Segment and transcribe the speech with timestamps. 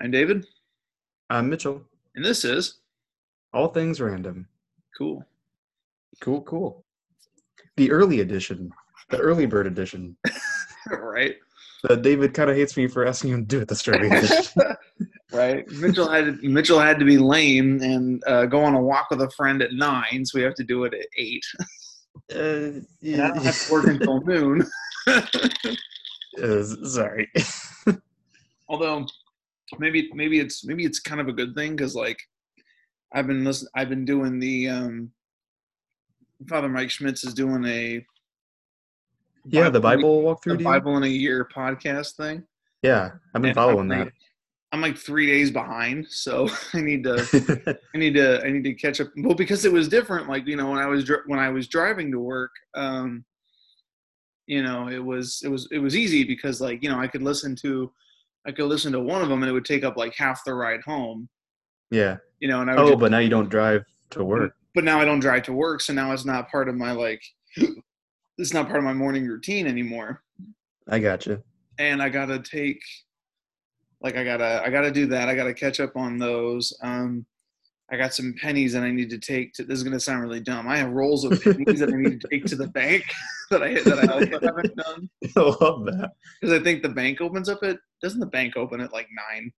[0.00, 0.46] I'm David,
[1.28, 1.82] I'm Mitchell.
[2.14, 2.78] and this is
[3.52, 4.46] All things random.
[4.96, 5.24] cool.
[6.20, 6.84] Cool, cool.
[7.76, 8.70] The early edition,
[9.10, 10.16] the early bird edition.
[10.90, 11.36] right,
[11.88, 14.10] Uh, David kind of hates me for asking him to do it this early
[15.32, 15.70] right.
[15.70, 19.22] Mitchell had to, Mitchell had to be lame and uh, go on a walk with
[19.22, 21.44] a friend at nine, so we have to do it at eight.
[22.34, 24.66] uh, And I yeah, don't have to work until noon.
[25.06, 27.30] uh, sorry.
[28.68, 29.06] Although
[29.78, 32.18] maybe maybe it's maybe it's kind of a good thing because like
[33.12, 35.10] I've been listen I've been doing the um
[36.48, 38.04] Father Mike Schmitz is doing a
[39.46, 40.58] yeah, the Bible walkthrough.
[40.58, 42.44] the Bible in a year podcast thing.
[42.82, 44.04] Yeah, I've been And following I'm that.
[44.06, 44.14] like-
[44.72, 48.74] I'm like three days behind, so I need to I need to I need to
[48.74, 49.08] catch up.
[49.16, 50.28] Well, because it was different.
[50.28, 53.24] Like you know when I was when I was driving to work, um,
[54.46, 57.22] you know it was it was it was easy because like you know I could
[57.22, 57.90] listen to
[58.46, 60.54] I could listen to one of them and it would take up like half the
[60.54, 61.28] ride home.
[61.90, 62.16] yeah.
[62.40, 64.54] You know, and I would Oh, just- but now you don't drive to work.
[64.74, 67.22] but now I don't drive to work, so now it's not part of my like
[68.38, 70.22] it's not part of my morning routine anymore.
[70.88, 71.42] I gotcha.
[71.78, 72.80] and I gotta take
[74.00, 75.28] like I gotta I gotta do that.
[75.28, 76.74] I gotta catch up on those.
[76.82, 77.26] Um
[77.92, 80.40] I got some pennies that I need to take to this is gonna sound really
[80.40, 80.68] dumb.
[80.68, 83.04] I have rolls of pennies that I need to take to the bank
[83.50, 85.10] that I that I also haven't done.
[85.36, 86.12] I love that.
[86.40, 89.52] Because I think the bank opens up at doesn't the bank open at like nine?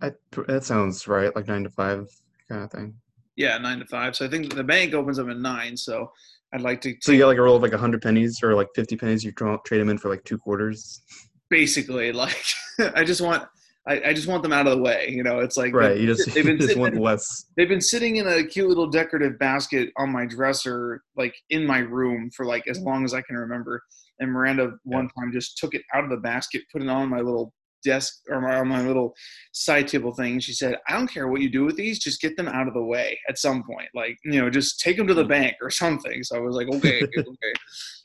[0.00, 0.12] I,
[0.46, 2.08] that sounds right, like nine to five
[2.48, 2.94] kind of thing.
[3.36, 4.16] Yeah, nine to five.
[4.16, 5.76] So I think the bank opens up at nine.
[5.76, 6.10] So
[6.52, 8.68] I'd like to So you got like a roll of like hundred pennies or like
[8.74, 9.22] fifty pennies.
[9.22, 11.02] You tra- trade them in for like two quarters.
[11.50, 12.42] basically like
[12.94, 13.44] I just want
[13.88, 15.08] I, I just want them out of the way.
[15.10, 15.96] You know, it's like Right.
[15.96, 17.46] You just, they've been just sitting- want less.
[17.56, 21.78] They've been sitting in a cute little decorative basket on my dresser, like in my
[21.78, 23.82] room, for like as long as I can remember.
[24.20, 27.20] And Miranda one time just took it out of the basket, put it on my
[27.20, 29.14] little desk or my, on my little
[29.52, 30.40] side table thing.
[30.40, 32.74] She said, "I don't care what you do with these, just get them out of
[32.74, 33.88] the way at some point.
[33.94, 36.68] Like you know, just take them to the bank or something." So I was like,
[36.68, 37.52] "Okay, okay."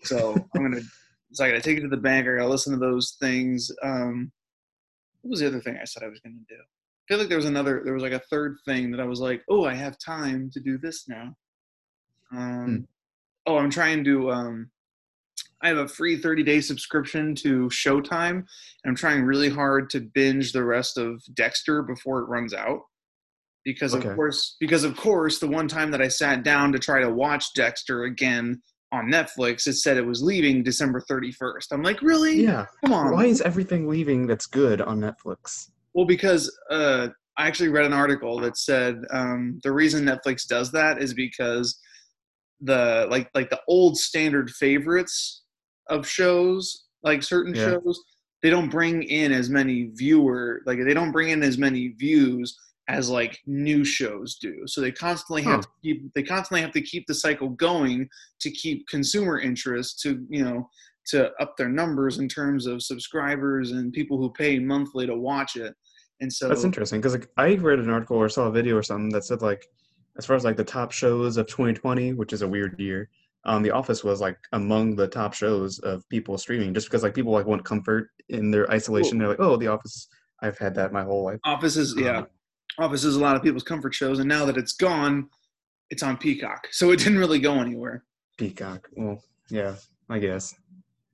[0.03, 0.81] So I'm gonna.
[1.33, 2.27] So I gotta take it to the bank.
[2.27, 3.72] I gotta listen to those things.
[3.83, 4.31] Um,
[5.23, 6.56] what was the other thing I said I was gonna do?
[6.56, 9.19] I feel like there was another there was like a third thing that I was
[9.19, 11.35] like, oh, I have time to do this now.
[12.31, 12.78] Um, Hmm.
[13.45, 14.31] Oh, I'm trying to.
[14.31, 14.69] Um,
[15.61, 18.45] I have a free 30 day subscription to Showtime, and
[18.85, 22.81] I'm trying really hard to binge the rest of Dexter before it runs out.
[23.66, 24.09] Because Okay.
[24.09, 27.09] of course, because of course, the one time that I sat down to try to
[27.09, 28.61] watch Dexter again
[28.93, 31.67] on Netflix, it said it was leaving December 31st.
[31.71, 32.43] I'm like, really?
[32.43, 32.67] Yeah.
[32.85, 33.11] Come on.
[33.11, 35.71] Why is everything leaving that's good on Netflix?
[35.93, 40.71] Well, because uh, I actually read an article that said um, the reason Netflix does
[40.73, 41.79] that is because
[42.61, 45.43] the like like the old standard favorites
[45.89, 47.71] of shows, like certain Yeah.
[47.71, 47.99] shows,
[48.43, 52.55] they don't bring in as many viewer like they don't bring in as many views
[52.88, 54.63] as like new shows do.
[54.66, 55.61] So they constantly have Huh.
[55.61, 58.09] to keep they constantly have to keep the cycle going
[58.41, 60.69] to keep consumer interest to you know
[61.05, 65.55] to up their numbers in terms of subscribers and people who pay monthly to watch
[65.55, 65.73] it.
[66.22, 68.83] And so That's interesting because like, I read an article or saw a video or
[68.83, 69.66] something that said like,
[70.17, 73.09] as far as like the top shows of 2020, which is a weird year,
[73.45, 77.16] um, The Office was like among the top shows of people streaming just because like
[77.16, 79.17] people like want comfort in their isolation.
[79.17, 80.07] They're like, oh, The Office,
[80.41, 81.39] I've had that my whole life.
[81.43, 82.27] Office is yeah, Um,
[82.79, 85.29] Office is a lot of people's comfort shows, and now that it's gone,
[85.89, 88.03] it's on Peacock, so it didn't really go anywhere.
[88.38, 88.89] Peacock.
[88.95, 89.75] Well, yeah,
[90.09, 90.56] I guess.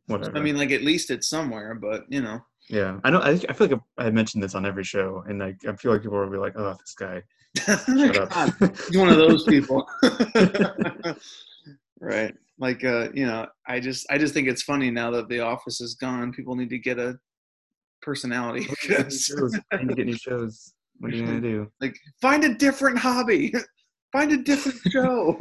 [0.08, 0.38] Whatever.
[0.38, 2.40] I mean, like at least it's somewhere, but you know,
[2.70, 3.20] yeah, I know.
[3.20, 6.03] I, I feel like I mentioned this on every show, and like I feel like
[6.03, 7.24] people will be like, "Oh, this guy,
[7.58, 9.88] shut up." God, he's one of those people,
[12.00, 12.34] right?
[12.59, 15.81] Like, uh, you know, I just I just think it's funny now that The Office
[15.81, 16.31] is gone.
[16.31, 17.18] People need to get a
[18.02, 18.68] personality.
[18.90, 20.74] I need to get new shows.
[21.00, 21.72] What are you gonna do?
[21.82, 23.54] like, find a different hobby.
[24.12, 25.38] Find a different show.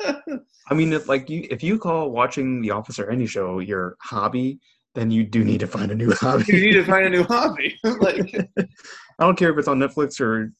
[0.70, 3.96] I mean, if like you, if you call watching The Office or any show your
[4.00, 4.58] hobby,
[4.94, 6.44] then you do need to find a new hobby.
[6.48, 7.78] you need to find a new hobby.
[7.84, 8.64] like, I
[9.20, 10.50] don't care if it's on Netflix or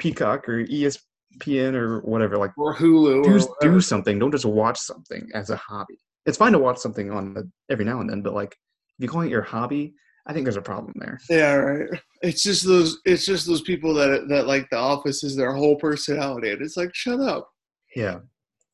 [0.00, 2.38] Peacock or ESPN or whatever.
[2.38, 3.22] Like, or Hulu.
[3.22, 4.18] do or do something.
[4.18, 6.00] Don't just watch something as a hobby.
[6.26, 8.56] It's fine to watch something on the, every now and then, but like
[8.98, 9.94] if you call it your hobby,
[10.26, 11.18] I think there's a problem there.
[11.28, 12.00] Yeah, right.
[12.22, 12.98] It's just those.
[13.04, 16.76] It's just those people that that like The Office is their whole personality, and it's
[16.78, 17.50] like, shut up.
[17.94, 18.20] Yeah,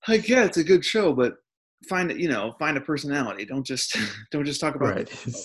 [0.09, 1.35] Like, yeah, it's a good show, but
[1.89, 2.19] find it.
[2.19, 3.45] You know, find a personality.
[3.45, 3.97] Don't just
[4.31, 4.95] don't just talk about.
[4.95, 5.11] right.
[5.11, 5.43] it all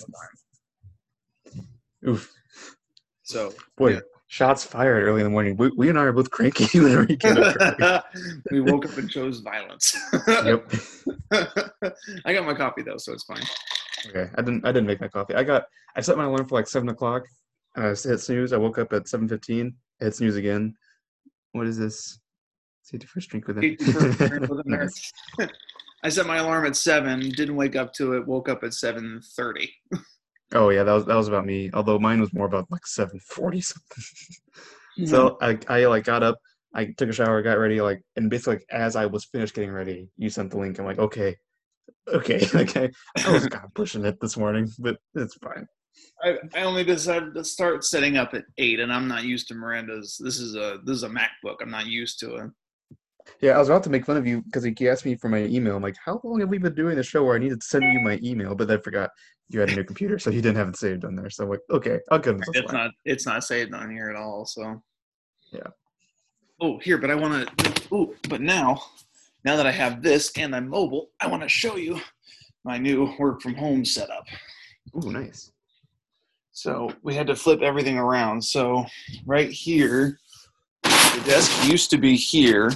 [1.54, 1.68] the time.
[2.07, 2.31] Oof,
[3.24, 4.00] So boy, Yeah.
[4.28, 5.57] shots fired early in the morning.
[5.57, 7.38] We, we and I are both cranky whenever we get
[7.81, 8.06] up.
[8.52, 9.96] we woke up and chose violence.
[10.28, 10.72] yep.
[11.31, 13.42] I got my coffee though, so it's fine.
[14.07, 14.66] Okay, I didn't.
[14.66, 15.36] I didn't make my coffee.
[15.36, 15.66] I got.
[15.96, 17.24] I set my alarm for like seven o'clock,
[17.75, 18.54] and I hit snooze.
[18.54, 19.75] I woke up at seven fifteen.
[20.00, 20.75] Hit snooze again.
[21.54, 22.19] What is this?
[22.84, 24.50] See the first drink with Ate the first drink it.
[24.50, 25.12] with a nurse.
[26.04, 27.19] I set my alarm at seven.
[27.31, 28.28] Didn't wake up to it.
[28.28, 29.74] Woke up at seven thirty.
[30.54, 31.72] oh yeah, that was that was about me.
[31.74, 34.04] Although mine was more about like seven forty something.
[35.06, 35.72] So mm-hmm.
[35.72, 36.38] I I like got up.
[36.75, 39.72] I took a shower, got ready, like, and basically like, as I was finished getting
[39.72, 40.78] ready, you sent the link.
[40.78, 41.38] I'm like, okay,
[42.07, 42.90] okay, okay.
[43.25, 45.68] I was kind of pushing it this morning, but it's fine.
[46.24, 49.56] I, I only decided to start setting up at eight, and I'm not used to
[49.56, 50.19] Miranda's.
[50.24, 51.57] This is a this is a MacBook.
[51.62, 52.52] I'm not used to it.
[53.42, 55.44] Yeah, I was about to make fun of you because he asked me for my
[55.46, 55.75] email.
[55.75, 57.84] I'm like, how long have we been doing the show where I needed to send
[57.84, 58.54] you my email?
[58.56, 59.10] But I forgot
[59.50, 61.30] you had a new computer, so you didn't have it saved on there.
[61.30, 64.16] So I'm like, okay, I'll give him It's not it's not saved on here at
[64.16, 64.46] all.
[64.46, 64.81] So
[65.52, 65.68] Yeah.
[66.62, 67.84] Oh, here, but I want to.
[67.92, 68.81] Oh, but now,
[69.45, 72.01] now that I have this and I'm mobile, I want to show you
[72.63, 74.25] my new work from home setup.
[74.95, 75.51] Ooh, nice.
[76.51, 78.44] So we had to flip everything around.
[78.44, 78.86] So
[79.25, 80.18] right here,
[80.83, 82.71] the desk used to be here.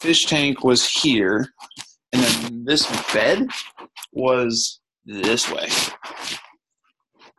[0.00, 1.48] Fish tank was here,
[2.12, 3.48] and then this bed
[4.12, 5.68] was this way.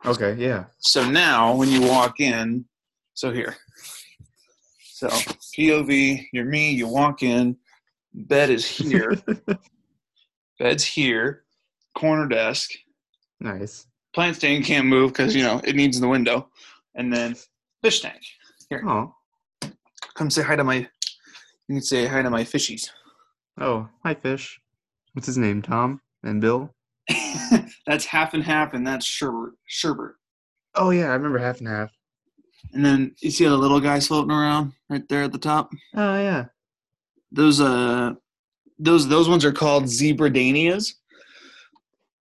[0.04, 0.64] Okay, yeah.
[0.78, 2.64] So now when you walk in,
[3.14, 3.56] so here.
[4.80, 5.08] So
[5.56, 7.56] POV, you're me, you walk in,
[8.16, 9.14] bed is here,
[10.58, 11.44] bed's here,
[11.96, 12.72] corner desk,
[13.40, 13.86] nice.
[14.14, 16.48] plant stand can't move because you know it needs the window,
[16.94, 17.36] and then
[17.82, 18.20] fish tank.
[18.68, 18.82] Here.
[18.84, 19.14] Oh,
[20.16, 20.76] Come say hi to my.
[20.76, 22.88] You can say hi to my fishies.
[23.60, 24.58] oh, hi, fish.
[25.12, 25.60] What's his name?
[25.62, 26.74] Tom and Bill.
[27.86, 29.52] that's half and half, and that's sherbert.
[29.66, 30.12] Sherbet.
[30.74, 31.90] Oh yeah, I remember half and half.
[32.72, 35.70] And then you see the little guys floating around right there at the top.
[35.94, 36.46] Oh yeah.
[37.32, 38.14] Those uh,
[38.78, 40.94] those those ones are called zebradanias.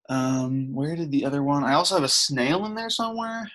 [0.09, 1.65] Um, where did the other one?
[1.65, 3.51] I also have a snail in there somewhere.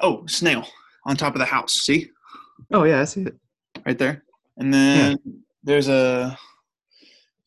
[0.00, 0.66] Oh, snail
[1.04, 1.72] on top of the house.
[1.72, 2.10] See?
[2.72, 3.36] Oh yeah, I see it.
[3.84, 4.22] right there.
[4.56, 5.18] And then
[5.62, 6.38] there's a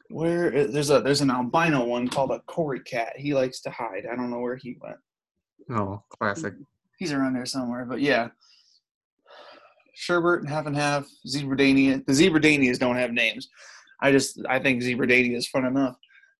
[0.09, 3.13] where there's a there's an albino one called a Cory cat.
[3.17, 4.05] He likes to hide.
[4.11, 4.97] I don't know where he went.
[5.71, 6.53] Oh, classic.
[6.97, 7.85] He's around there somewhere.
[7.85, 8.29] But yeah,
[9.99, 12.05] Sherbert and half and half Zebradania.
[12.05, 13.49] The Zebradanias don't have names.
[14.01, 15.95] I just I think Zebradania is fun enough.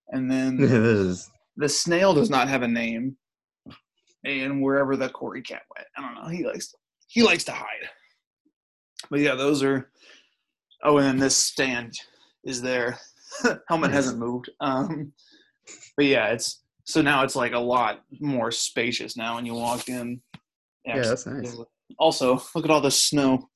[0.09, 0.57] And then
[1.57, 3.17] the snail does not have a name.
[4.25, 6.29] And wherever the Cory cat went, I don't know.
[6.29, 6.73] He likes
[7.07, 7.89] he likes to hide.
[9.09, 9.89] But yeah, those are.
[10.83, 11.94] Oh, and then this stand
[12.45, 12.97] is there.
[13.67, 14.50] Helmet hasn't moved.
[14.62, 15.12] Um,
[15.97, 19.89] but yeah, it's so now it's like a lot more spacious now when you walk
[19.89, 20.21] in.
[20.85, 21.55] Yeah, that's nice.
[21.97, 23.49] Also, look at all the snow.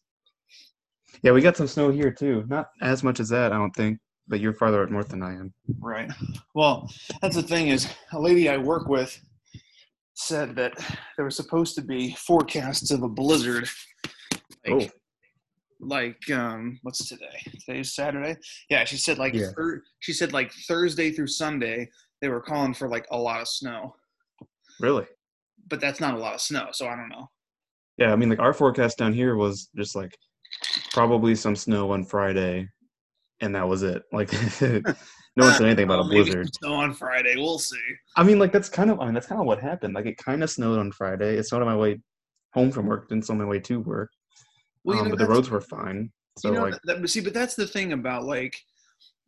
[1.23, 2.43] Yeah, we got some snow here too.
[2.47, 3.99] Not as much as that, I don't think.
[4.27, 5.53] But you're farther up north than I am.
[5.79, 6.09] Right.
[6.55, 6.89] Well,
[7.21, 9.19] that's the thing is a lady I work with
[10.13, 10.73] said that
[11.17, 13.67] there was supposed to be forecasts of a blizzard.
[14.65, 14.93] Like,
[15.81, 17.25] like um, what's today?
[17.65, 18.37] Today's Saturday.
[18.69, 19.49] Yeah, she said like Yeah.
[19.57, 21.89] thir- she said like Thursday through Sunday
[22.21, 23.93] they were calling for like a lot of snow,
[24.79, 25.05] Really?
[25.67, 27.29] but that's not a lot of snow, so I don't know.
[27.97, 30.17] Yeah, I mean, like our forecast down here was just like
[30.91, 32.69] probably some snow on Friday,
[33.41, 34.03] and that was it.
[34.11, 34.81] Like, no
[35.35, 36.53] one said anything about a blizzard.
[36.55, 37.35] Snow on Friday.
[37.35, 37.77] We'll see.
[38.15, 39.94] I mean, like that's kind of I mean, that's kind of what happened.
[39.94, 41.35] Like, it kind of snowed on Friday.
[41.35, 42.00] It snowed on my way
[42.53, 43.09] home from work.
[43.09, 44.09] Didn't snow on my way to work.
[44.83, 46.11] Well, um, know, but the roads were fine.
[46.37, 48.56] So you know, like, that, that- see, but that's the thing about like,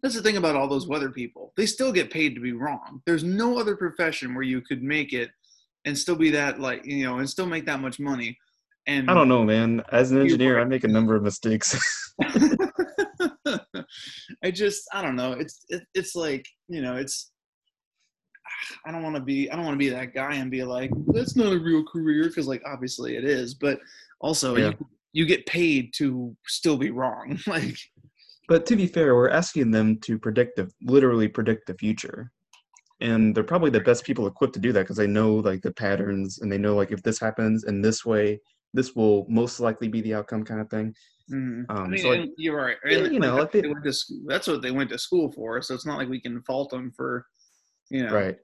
[0.02, 1.54] that's the thing about all those weather people.
[1.58, 3.02] They still get paid to be wrong.
[3.06, 5.32] There's no other profession where you could make it
[5.86, 8.38] and still be that like you know and still make that much money.
[8.88, 9.82] And I don't know, man.
[9.92, 10.60] As an engineer.
[10.60, 12.14] I make a number of mistakes.
[14.44, 15.34] I just I don't know.
[15.34, 17.32] It's it, it's like you know it's.
[18.86, 20.92] I don't want to be I don't want to be that guy and be like
[21.08, 23.80] that's not a real career because like obviously it is, but
[24.22, 24.70] also Yeah.
[24.70, 27.40] you, you get paid to still be wrong.
[27.48, 27.78] like
[28.48, 32.32] But to be fair, we're asking them to predict the literally predict the future.
[33.02, 35.74] And they're probably the best people equipped to do that because they know like the
[35.74, 38.40] patterns and they know like if this happens in this way,
[38.76, 40.94] this will most likely be the outcome kind of thing.
[41.32, 42.78] I Um, mean, so like, you're right.
[42.86, 43.94] yeah, And, you know, like, like they- they went to
[44.28, 45.62] that's what they went to school for.
[45.62, 47.26] So it's not like we can fault them for,
[47.90, 48.14] you know.
[48.14, 48.38] right.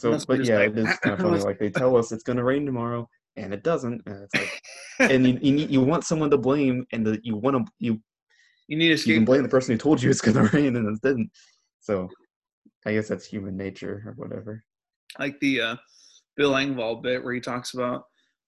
[0.00, 1.40] So, Unless but yeah, like, it is kind of funny.
[1.40, 4.02] Like they tell us it's gonna rain tomorrow, and it doesn't.
[4.06, 4.62] And it's like,
[5.10, 8.00] and you, you need- you want someone to blame, and the, you want to you
[8.68, 10.86] You need to you can blame the person who told you it's gonna rain, and
[10.94, 11.30] it didn't.
[11.80, 12.08] So,
[12.84, 14.62] I guess that's human nature or whatever.
[15.18, 15.76] Like the uh,
[16.36, 18.04] Bill Engvall bit where he talks about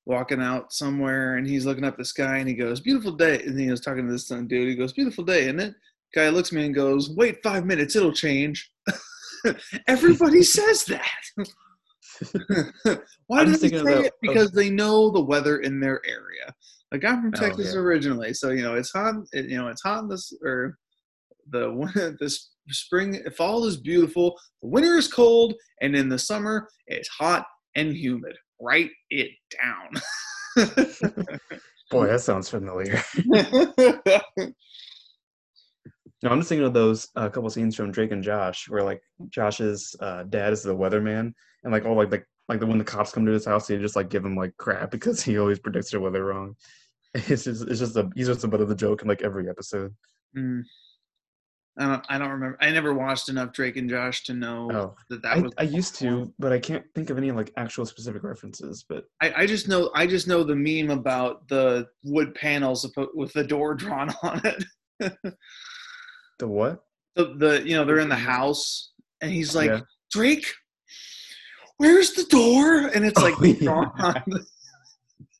[0.06, 3.58] walking out somewhere and he's looking up the sky and he goes, "Beautiful day," and
[3.58, 4.50] he was talking to this dude.
[4.68, 5.74] He goes, "Beautiful day," and it?
[6.14, 8.70] guy looks at me and goes, "Wait five minutes, it'll change."
[9.86, 11.10] Everybody says that.
[13.26, 14.12] Why do they say about- it?
[14.20, 16.54] Because they know the weather in their area.
[16.92, 17.80] Like I'm from Oh, Texas yeah.
[17.80, 19.14] originally, so you know it's hot.
[19.32, 20.76] It, you know it's hot in this or
[21.50, 24.36] the this spring, fall is beautiful.
[24.62, 28.36] The winter is cold, and in the summer it's hot and humid.
[28.60, 29.30] Write it
[29.62, 30.02] down.
[31.90, 33.02] Boy, that sounds familiar.
[36.22, 39.02] No, I'm just thinking of those uh, couple scenes from Drake and Josh, where like
[39.30, 41.32] Josh's uh, dad is the weatherman,
[41.64, 43.78] and like all like the like the when the cops come to his house, they
[43.78, 46.56] just like give him like crap because he always predicts the weather wrong.
[47.12, 49.48] It's just it's just a he's just a butt of the joke in like every
[49.48, 49.92] episode.
[50.36, 50.62] Mm.
[51.80, 52.04] I don't.
[52.10, 52.58] I don't remember.
[52.60, 55.52] I never watched enough Drake and Josh to know Oh, that that I, was.
[55.58, 58.84] I used to, but I can't think of any like actual specific references.
[58.88, 59.90] But I, I just know.
[59.94, 64.64] I just know the meme about the wood panels with the door drawn on it.
[66.38, 66.82] the what?
[67.16, 69.80] the, the you know they're in the house and he's like Yeah.
[70.12, 70.46] Drake,
[71.78, 72.88] where's the door?
[72.94, 73.64] And it's like Oh, yeah.
[73.64, 74.22] drawn on.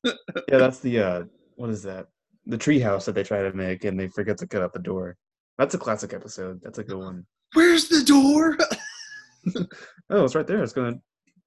[0.05, 1.23] Yeah, that's the uh,
[1.57, 2.07] what is that?
[2.47, 5.17] The treehouse that they try to make, and they forget to cut out the door.
[5.61, 6.59] That's a classic episode.
[6.63, 7.27] That's a good one.
[7.53, 8.57] Where's the door?
[10.13, 10.63] Oh, it's right there.
[10.63, 11.01] It's gonna.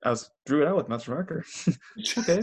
[0.03, 1.45] I was drew it out with Master Marker.
[2.17, 2.41] okay,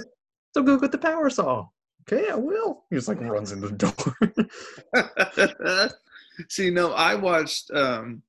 [0.52, 1.66] so go get the power saw.
[2.02, 2.84] Okay, I will.
[2.90, 5.90] He just like runs in the door.
[6.48, 7.70] See, no, I watched.
[7.72, 8.22] um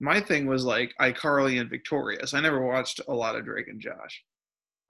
[0.00, 2.34] My thing was like iCarly and Victorious.
[2.34, 4.22] I never watched a lot of Drake and Josh.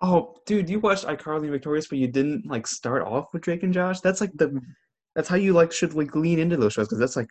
[0.02, 3.62] oh, dude, you watched iCarly and Victorious, but you didn't like start off with Drake
[3.62, 4.00] and Josh.
[4.00, 4.60] That's like the.
[5.14, 7.28] That's how you like should like lean into those shows because that's like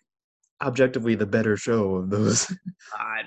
[0.62, 2.52] objectively the better show of those.
[2.94, 3.22] I,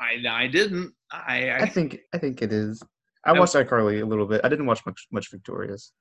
[0.00, 0.92] I, I didn't.
[1.10, 2.82] I, I I think I think it is.
[3.24, 4.40] I I- watched iCarly a little bit.
[4.44, 5.92] I didn't watch much much Victorious.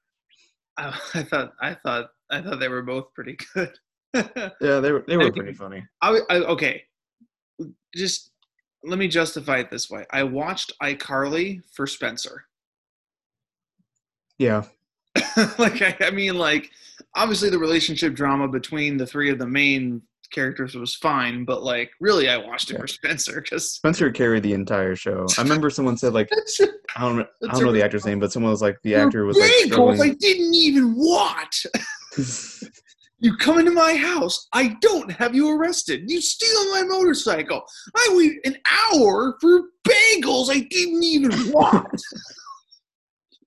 [0.77, 3.71] I, I thought I thought I thought they were both pretty good.
[4.61, 5.85] Yeah, they were they I were think- pretty funny.
[6.01, 6.83] I, I okay,
[7.95, 8.31] just
[8.83, 10.05] let me justify it this way.
[10.11, 12.45] I watched iCarly for Spencer.
[14.39, 14.63] Yeah,
[15.57, 16.71] like I, I mean, like
[17.15, 21.91] obviously the relationship drama between the three of the main characters was fine, but like
[21.99, 22.81] really, I watched it Yeah.
[22.81, 25.25] for Spencer because Spencer carried the entire show.
[25.37, 26.29] I remember someone said like
[26.95, 29.37] I don't I don't know the actor's name, but someone was like the actor was
[29.37, 31.65] like Bagels I didn't even watch.
[33.19, 34.47] You come into my house.
[34.53, 36.03] I don't have you arrested.
[36.05, 37.63] You steal my motorcycle.
[37.95, 41.99] I wait an hour for bagels I didn't even want.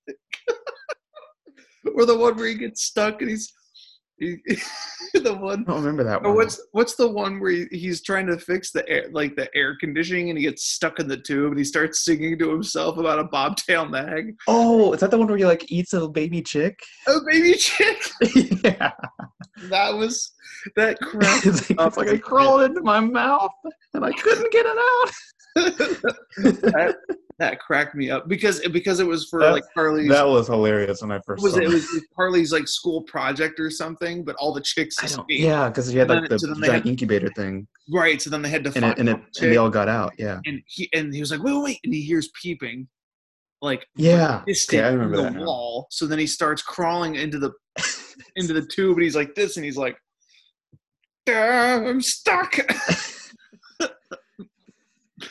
[1.94, 3.59] or the one where he gets stuck and he's he,
[5.14, 5.64] the one.
[5.66, 6.34] I don't remember that one.
[6.34, 9.76] what's what's the one where he, he's trying to fix the air like the air
[9.80, 13.18] conditioning and he gets stuck in the tube and he starts singing to himself about
[13.18, 14.34] a bobtail nag.
[14.46, 16.78] Oh, is that the one where he like eats a baby chick?
[17.08, 17.98] Oh baby chick.
[18.64, 18.92] yeah,
[19.68, 20.32] That was
[20.76, 21.44] that crap.
[21.46, 23.52] it's like, it's like it crawled into my mouth
[23.94, 25.12] and I couldn't get it out.
[25.56, 26.96] That,
[27.38, 31.00] that cracked me up because because it was for That- like Carly's that was hilarious
[31.02, 31.68] when I first was saw it, it.
[31.68, 35.68] it was Carly's like school project or something, but all the chicks I don't, yeah,
[35.68, 38.20] because he had like then- the so then giant had- incubator thing, Right.
[38.22, 40.12] So then they had to and find it, and, it, and they all got out.
[40.18, 42.86] Yeah, and he and he was like, wait, wait, wait, and he hears peeping,
[43.62, 44.42] like yeah.
[44.46, 45.32] distant Okay, I remember the that.
[45.34, 45.44] now.
[45.44, 45.86] wall.
[45.90, 47.52] So then he starts crawling into the
[48.36, 49.96] into the tube, and he's like this, and he's like,
[51.28, 52.54] "Ah, I'm stuck.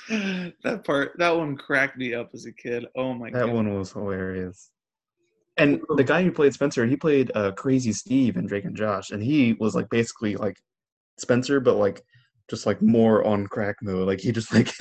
[0.09, 2.85] that part, that one cracked me up as a kid.
[2.95, 3.49] Oh my That god.
[3.49, 4.71] That one was hilarious.
[5.57, 9.11] And the guy who played Spencer, he played uh, Crazy Steve in Drake and Josh,
[9.11, 10.55] and he was like basically like
[11.17, 12.01] Spencer, but like
[12.49, 14.07] just like more on crack mode.
[14.07, 14.71] Like he just like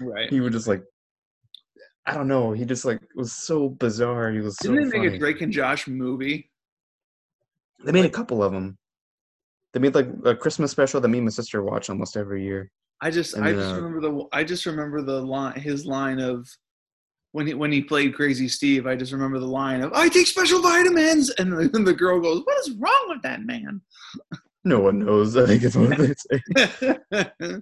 [0.00, 0.30] Right.
[0.30, 0.82] he would just like
[2.06, 2.52] I don't know.
[2.52, 4.30] He just like was so bizarre.
[4.32, 5.16] He was Didn't they make funny.
[5.16, 6.50] a Drake and Josh movie?
[7.84, 8.78] They made a couple of them.
[9.72, 12.70] They made like a Christmas special that me and my sister watch almost every year.
[13.02, 16.20] I just And I just uh, remember the I just remember the line his line
[16.20, 16.48] of
[17.32, 18.86] when he when he played Crazy Steve.
[18.86, 22.20] I just remember the line of I take special vitamins, and the, and the girl
[22.20, 23.80] goes, "What is wrong with that man?"
[24.64, 25.36] No one knows.
[25.36, 26.14] I think it's what they
[27.50, 27.60] say.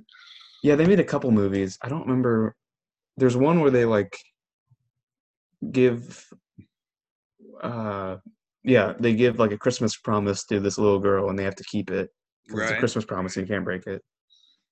[0.63, 1.79] Yeah, they made a couple movies.
[1.81, 2.55] I don't remember.
[3.17, 4.15] There's one where they like
[5.73, 6.27] give,
[7.63, 8.17] uh,
[8.63, 11.65] yeah, they give like a Christmas promise to this little girl, and they have to
[11.65, 12.11] keep it.
[12.51, 14.03] 'cause It's a Christmas promise, and you can't break it.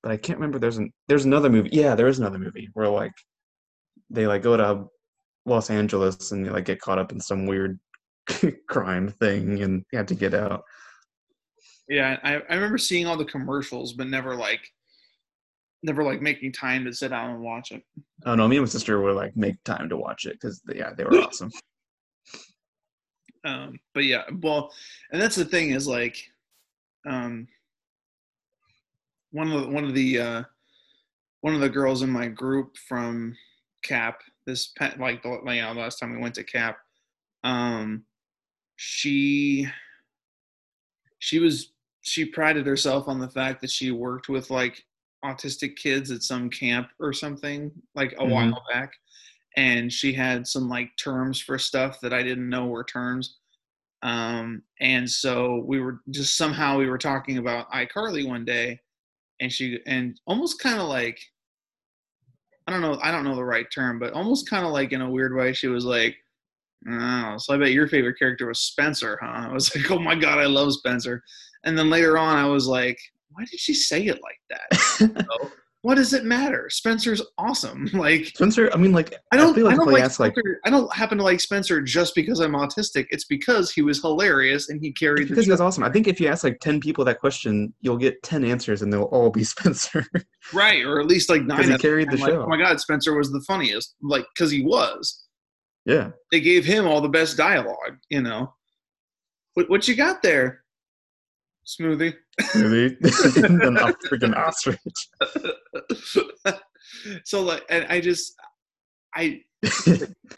[0.02, 0.58] But I can't remember.
[0.58, 1.70] There's an there's another movie.
[1.72, 3.12] Yeah, there is another movie where like
[4.10, 4.86] they like go to
[5.44, 7.78] Los Angeles and they like get caught up in some weird
[8.68, 10.62] crime thing, and have to get out.
[11.88, 14.60] yeah, I, I remember seeing all the commercials, but never like
[15.82, 17.82] never like making time to sit down and watch it.
[18.26, 20.92] Oh no, me and my sister would like make time to watch it because yeah,
[20.96, 21.50] they were awesome.
[23.44, 24.68] um but yeah well
[25.12, 26.16] and that's the thing is like
[27.08, 27.46] um
[29.30, 30.42] one of the one of the uh
[31.40, 33.36] one of the girls in my group from
[33.82, 36.78] Cap this pa- like the you know last time we went to Cap.
[37.44, 38.04] Um,
[38.76, 39.68] she
[41.18, 44.82] she was she prided herself on the fact that she worked with like
[45.24, 48.30] autistic kids at some camp or something like a Mhm.
[48.30, 48.92] while back
[49.56, 53.38] and she had some like terms for stuff that I didn't know were terms
[54.02, 58.80] um and so we were just somehow we were talking about iCarly one day
[59.40, 61.20] and she and almost kind of like
[62.66, 65.00] I don't know I don't know the right term but almost kind of like in
[65.00, 66.16] a weird way she was like
[66.88, 69.48] Oh, so I bet your favorite character was Spencer, huh?
[69.48, 71.22] I was like, oh my god, I love Spencer.
[71.64, 72.98] And then later on, I was like,
[73.30, 75.50] why did she say it like that?
[75.88, 76.68] what does it matter?
[76.68, 77.88] Spencer's awesome.
[77.94, 80.60] Like, Spencer, I mean, like, I don't, I, like don't like ask, like, Spencer.
[80.66, 83.06] I don't happen to like Spencer just because I'm autistic.
[83.08, 85.82] It's because he was hilarious and he carried the because he was awesome.
[85.84, 88.92] I think if you ask like ten people that question, you'll get ten answers, and
[88.92, 90.04] they'll all be Spencer
[90.52, 91.78] right, or at least like because nine.
[91.78, 92.42] he carried the like, show.
[92.42, 93.94] oh my god, Spencer was the funniest.
[94.02, 95.24] Like, because he was.
[95.86, 97.96] yeah, They gave him all the best dialogue.
[98.10, 98.52] You know,
[99.54, 100.64] what what you got there,
[101.66, 102.14] smoothie?
[102.54, 102.96] Really.
[103.36, 104.80] An off- freaking ostrich.
[107.24, 108.32] so like and i just
[109.14, 109.40] i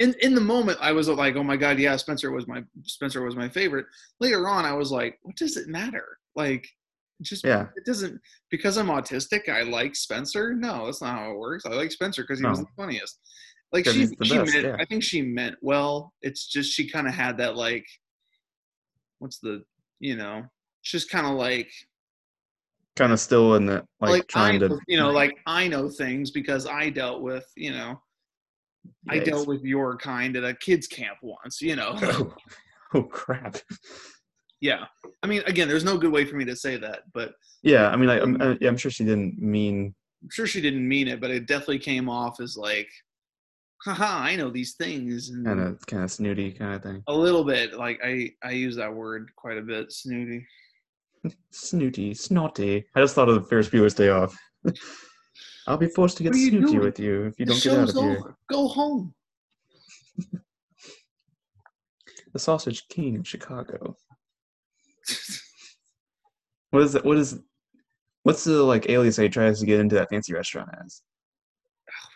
[0.01, 3.23] in in the moment i was like oh my god yeah spencer was my spencer
[3.23, 3.87] was my favorite
[4.21, 6.67] later on i was like what does it matter like
[7.23, 7.67] just Yeah.
[7.77, 8.19] it doesn't
[8.51, 12.23] because i'm autistic i like spencer no that's not how it works i like spencer
[12.23, 13.19] because he was the funniest
[13.73, 14.77] Like she, she best, meant yeah.
[14.81, 17.87] i think she meant well it's just she kind of had that like
[19.19, 19.63] what's the
[20.01, 20.43] you know
[20.83, 21.71] she's kind of like
[23.01, 25.67] kind of still in the like, like, I trying know, to you know, like I
[25.69, 28.01] know things because I dealt with, you know,
[29.09, 31.93] I dealt with your kind at a kids camp once, you know.
[32.03, 32.35] oh,
[32.95, 33.57] oh crap.
[34.61, 34.85] yeah.
[35.23, 37.97] I mean, again, there's no good way for me to say that, but Yeah, I
[37.97, 39.95] mean, like, I'm, I- I'm sure she didn't mean.
[40.23, 42.89] I'm sure she didn't mean it, but it definitely came off as like,
[43.87, 45.31] haha, I know these things.
[45.31, 47.03] And kind of kind of snooty kind of thing.
[47.09, 47.73] a little bit.
[47.73, 50.47] Like I, I use that word quite a bit, snooty.
[51.51, 52.85] Snooty, snotty.
[52.95, 54.37] I just thought of the Ferris Bueller's Day Off.
[55.67, 56.81] I'll be forced to get What are you snooty doing?
[56.85, 58.19] with you if you The don't get out of here.
[58.19, 58.37] over.
[58.49, 59.15] Go home.
[62.33, 63.97] The Sausage King in Chicago.
[66.71, 67.05] What is it?
[67.05, 67.41] What is?
[68.23, 71.03] What's the like alias that he tries to get into that fancy restaurant as?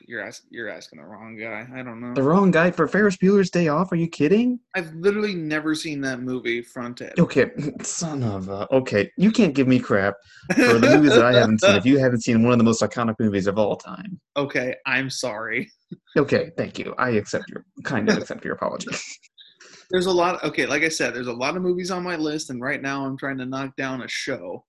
[0.06, 1.66] You're asking, you're asking the wrong guy.
[1.74, 2.14] I don't know.
[2.14, 3.90] The wrong guy for Ferris Bueller's Day Off?
[3.92, 4.60] Are you kidding?
[4.74, 7.12] I've literally never seen that movie front end.
[7.18, 7.50] Okay,
[7.82, 8.66] son of a.
[8.72, 10.14] Okay, you can't give me crap
[10.54, 11.76] for the movies that I haven't seen.
[11.76, 14.20] If you haven't seen one of the most iconic movies of all time.
[14.36, 15.70] okay, I'm sorry.
[16.16, 16.92] Okay, thank you.
[16.98, 18.88] I accept your kind of accept your apology.
[19.90, 20.42] There's a lot.
[20.42, 23.04] Okay, like I said, there's a lot of movies on my list, and right now
[23.04, 24.64] I'm trying to knock down a show.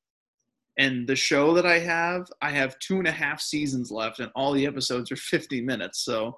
[0.78, 4.32] And the show that I have, I have two and a half seasons left, and
[4.36, 6.04] all the episodes are 50 minutes.
[6.04, 6.38] So,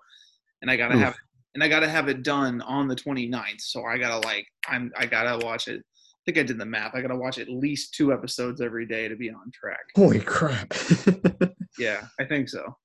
[0.62, 1.02] and I gotta Oof.
[1.02, 1.16] have,
[1.56, 3.62] and I gotta have it done on the 29th.
[3.62, 5.82] So I gotta like, I'm, I gotta watch it.
[5.82, 6.94] I think I did the math.
[6.94, 9.86] I gotta watch at least two episodes every day to be on track.
[9.96, 10.74] Holy crap!
[11.78, 12.76] Yeah, I think so.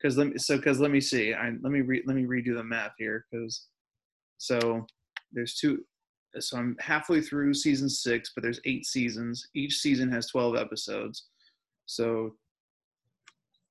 [0.00, 1.34] Because let me so because let me see.
[1.34, 3.26] I let me re, let me redo the math here.
[3.30, 3.66] Because
[4.38, 4.86] so
[5.32, 5.84] there's two.
[6.42, 9.48] So I'm halfway through season six, but there's eight seasons.
[9.54, 11.26] Each season has twelve episodes.
[11.86, 12.34] So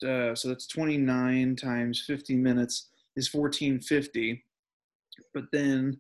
[0.06, 4.43] uh, so that's 29 times 50 minutes is 1450.
[5.34, 5.99] But then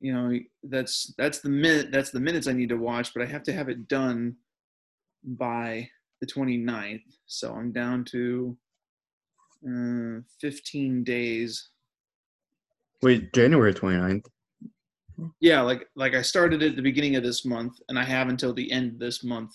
[0.00, 3.26] you know that's that's the minute that's the minutes I need to watch, but I
[3.26, 4.36] have to have it done
[5.24, 5.88] by
[6.20, 7.02] the 29th.
[7.26, 8.56] So I'm down to
[9.66, 11.68] uh, 15 days.
[13.02, 14.26] Wait, January 29th.
[15.40, 18.52] Yeah, like like I started at the beginning of this month, and I have until
[18.52, 19.52] the end of this month.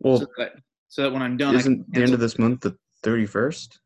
[0.00, 0.52] Well, so, that,
[0.88, 3.78] so that when I'm done, isn't the end of this month the 31st?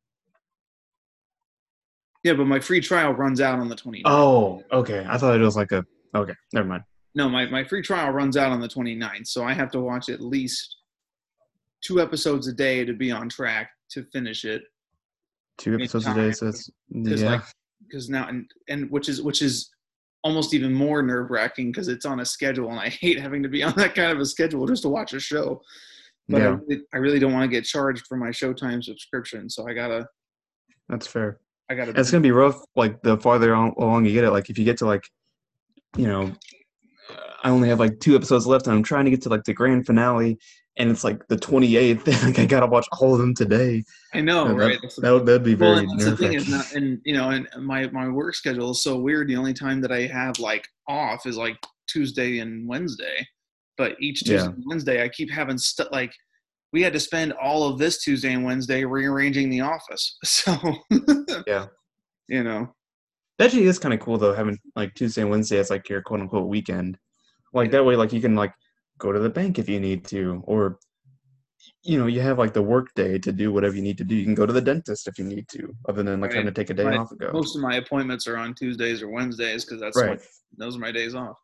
[2.25, 4.03] Yeah, but my free trial runs out on the 29th.
[4.05, 5.07] Oh, okay.
[5.09, 5.85] I thought it was like a.
[6.15, 6.83] Okay, never mind.
[7.15, 10.09] No, my, my free trial runs out on the 29th, so I have to watch
[10.09, 10.77] at least
[11.83, 14.63] two episodes a day to be on track to finish it.
[15.57, 16.53] Two episodes a day, so
[16.93, 17.31] Because yeah.
[17.31, 17.43] like
[17.87, 19.71] because now and and which is which is
[20.27, 23.49] almost even more nerve wracking because it's on a schedule and I hate having to
[23.49, 25.63] be on that kind of a schedule just to watch a show.
[26.29, 29.69] But I, really, I really don't want to get charged for my Showtime subscription, so
[29.69, 30.09] I gotta
[30.89, 31.39] That's fair.
[31.71, 31.93] I gotta.
[31.99, 32.61] It's gonna be rough.
[32.75, 35.09] Like the farther on, along you get it, like if you get to like,
[35.97, 36.33] you know,
[37.45, 39.55] I only have like two episodes left, and I'm trying to get to like the
[39.55, 40.37] grand finale,
[40.79, 42.07] and it's like the 28th.
[42.25, 43.83] like I gotta watch all of them today.
[44.15, 44.79] I know, And right?
[44.83, 47.15] That, that would that'd be well, very and that's the thing is not, and you
[47.15, 49.29] know, and my my work schedule is so weird.
[49.29, 51.57] The only time that I have like off is like
[51.89, 53.27] Tuesday and Wednesday,
[53.79, 54.45] but each Tuesday Yeah.
[54.55, 56.13] and Wednesday I keep having stuff like
[56.73, 60.19] we had to spend all of this Tuesday and Wednesday rearranging the office.
[60.25, 60.57] So
[61.47, 61.67] Yeah.
[62.29, 62.69] you know,
[63.39, 66.03] That actually is kind of cool though, having like Tuesday and Wednesday as like your
[66.03, 66.99] quote unquote weekend.
[67.55, 68.53] Like that way, like you can like
[68.99, 70.79] go to the bank if you need to, or
[71.83, 74.15] you know, you have like the work day to do whatever you need to do.
[74.15, 76.53] You can go to the dentist if you need to, other than like having to
[76.53, 76.99] take a day Right.
[76.99, 77.31] off ago.
[77.33, 80.11] most of my appointments are on Tuesdays or Wednesdays because that's Right.
[80.11, 80.23] what
[80.57, 81.37] those are my days off.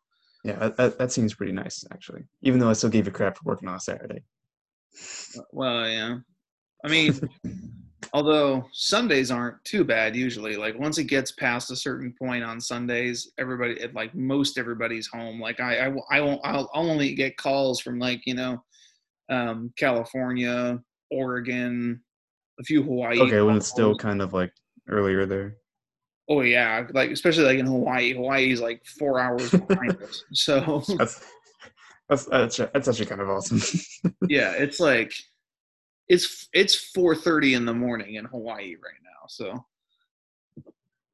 [0.43, 2.23] Yeah, that, that, that seems pretty nice actually.
[2.41, 4.23] Even though I still gave you crap for working on a Saturday.
[5.37, 6.17] Uh, well, yeah.
[6.83, 7.19] I mean,
[8.13, 10.55] although Sundays aren't too bad usually.
[10.55, 15.07] Like once it gets past a certain point on Sundays, everybody, it, like most everybody's
[15.07, 15.41] home.
[15.41, 16.41] Like I, I, won't- I won't.
[16.43, 18.63] I'll, I'll only get calls from like you know,
[19.29, 20.79] um, California,
[21.11, 22.01] Oregon,
[22.59, 23.19] a few Hawaii.
[23.19, 24.53] Okay, when it's still kind of like
[24.87, 25.57] earlier there.
[26.29, 28.13] Oh yeah, like especially like in Hawaii.
[28.13, 30.23] Hawaii's like four hours behind us.
[30.33, 31.25] So That's
[32.09, 33.59] that's that's, that's actually kind of awesome.
[34.29, 35.13] yeah, it's like
[36.07, 39.27] it's it's four thirty in the morning in Hawaii right now.
[39.27, 39.65] So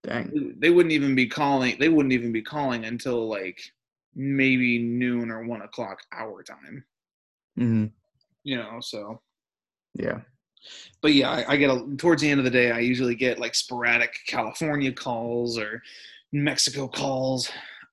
[0.03, 0.55] Dang.
[0.57, 1.77] they wouldn't even be calling.
[1.79, 3.61] They wouldn't even be calling until like
[4.15, 6.83] maybe noon or one o'clock our time.
[7.57, 7.85] hmm
[8.43, 9.21] You know, so
[9.93, 10.21] Yeah.
[11.01, 13.39] but yeah, I, I get a, towards the end of the day, I usually get
[13.39, 15.81] like sporadic California calls or
[16.31, 17.49] Mexico calls.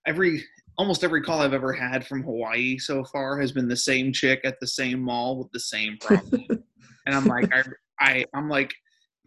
[0.07, 0.45] Every
[0.79, 4.41] almost every call I've ever had from Hawaii so far has been the same chick
[4.45, 6.45] at the same mall with the same problem.
[7.07, 7.63] and I'm like, I,
[8.01, 8.75] I, I'm like,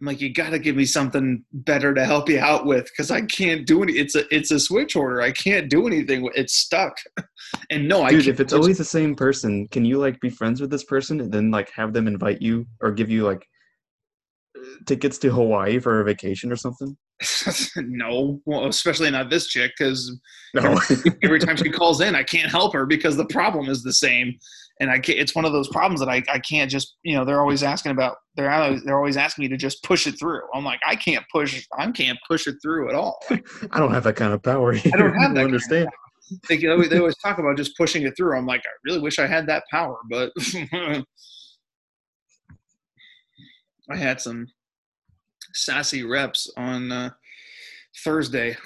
[0.00, 3.10] I'm like, you got to give me something better to help you out with because
[3.10, 3.92] I can't do any.
[3.94, 5.20] It's a, it's a switch order.
[5.20, 6.30] I can't do anything.
[6.34, 6.96] It's stuck.
[7.70, 10.60] and no, I Dude, if it's always the same person, can you like be friends
[10.60, 13.46] with this person and then like have them invite you or give you like
[14.86, 16.96] tickets to Hawaii for a vacation or something?
[17.76, 20.18] no, well, especially not this chick because
[20.54, 20.78] No.
[21.22, 24.38] every time she calls in, I can't help her because the problem is the same,
[24.80, 27.24] and I can't, it's one of those problems that I, I can't just you know
[27.24, 30.40] they're always asking about they're always, they're always asking me to just push it through.
[30.54, 33.20] I'm like I can't push I can't push it through at all.
[33.30, 34.74] I don't have that kind of power.
[34.74, 35.88] I don't have that understand.
[36.48, 38.36] They, they always talk about just pushing it through.
[38.38, 40.32] I'm like I really wish I had that power, but
[43.90, 44.46] I had some
[45.52, 47.10] sassy reps on uh,
[48.04, 48.56] Thursday.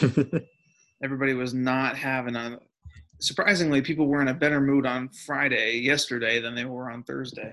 [1.02, 2.58] Everybody was not having a
[3.20, 7.52] surprisingly people were in a better mood on friday yesterday than they were on thursday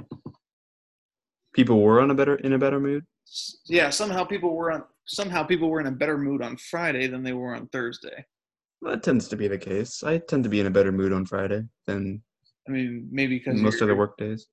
[1.54, 3.04] People were on a better in a better mood.
[3.66, 7.24] Yeah somehow people were on somehow people were in a better mood on friday than
[7.24, 8.24] they were on thursday
[8.82, 10.04] Well, that tends to be the case.
[10.04, 12.22] I tend to be in a better mood on Friday than
[12.68, 14.46] i mean maybe because most of the work days.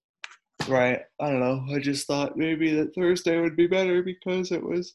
[0.68, 4.62] Right i don't know i just thought maybe that thursday would be better because it
[4.62, 4.94] was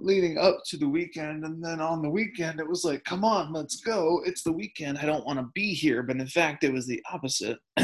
[0.00, 3.52] leading up to the weekend and then on the weekend it was like come on
[3.52, 6.72] let's go it's the weekend i don't want to be here but in fact it
[6.72, 7.58] was the opposite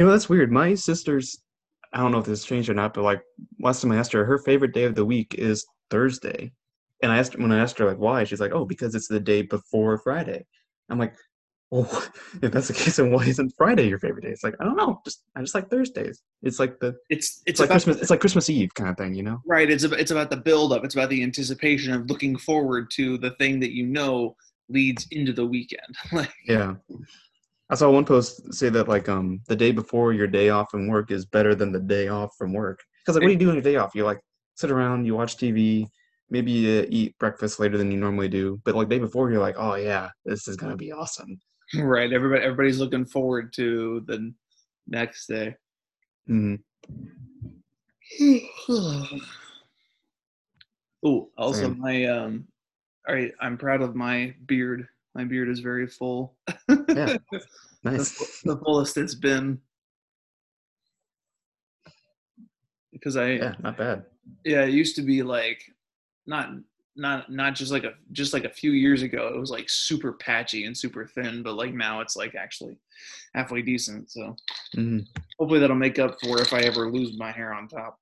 [0.00, 0.50] You know, that's weird.
[0.50, 1.42] My sister's,
[1.92, 3.20] I don't know if this changed or not, but like
[3.60, 6.52] last time I asked her, her favorite day of the week is Thursday.
[7.02, 9.20] And I asked when I asked her like why, she's like, oh, because it's the
[9.20, 10.46] day before Friday.
[10.88, 11.14] I'm like,
[11.70, 11.88] well,
[12.42, 14.30] if that's the case, then why isn't Friday your favorite day?
[14.30, 16.22] It's like I don't know, just I just like Thursdays.
[16.42, 18.00] It's like the it's it's, it's like about Christmas.
[18.00, 19.40] It's like Christmas Eve kind of thing, you know?
[19.46, 19.70] Right.
[19.70, 20.84] It's about, it's about the build up.
[20.84, 24.36] It's about the anticipation of looking forward to the thing that you know
[24.68, 25.94] leads into the weekend.
[26.12, 26.74] like, Yeah.
[27.70, 30.88] I saw one post say that like um the day before your day off from
[30.88, 32.80] work is better than the day off from work.
[33.04, 33.94] Because like what do you do on your day off?
[33.94, 34.20] You like
[34.56, 35.86] sit around, you watch TV,
[36.30, 38.60] maybe you eat breakfast later than you normally do.
[38.64, 41.38] But like day before, you're like, oh yeah, this is gonna be awesome.
[41.74, 42.12] Right.
[42.12, 44.32] Everybody everybody's looking forward to the
[44.86, 45.54] next day.
[46.26, 46.54] hmm
[51.04, 51.78] oh, also Same.
[51.78, 52.46] my um
[53.08, 54.86] all right, I'm proud of my beard.
[55.14, 56.36] My beard is very full.
[56.68, 57.16] Yeah.
[57.28, 57.40] the,
[57.82, 58.10] Nice.
[58.12, 59.58] fu- the fullest it's been.
[62.92, 64.04] Because I Yeah, not bad.
[64.44, 65.62] yeah it used to be like
[66.26, 66.50] not
[66.96, 70.12] not not just like a just like a few years ago it was like super
[70.14, 72.76] patchy and super thin but like now it's like actually
[73.34, 74.34] halfway decent so
[74.74, 74.98] hmm
[75.38, 77.98] hopefully that'll make up for if i ever lose my hair on top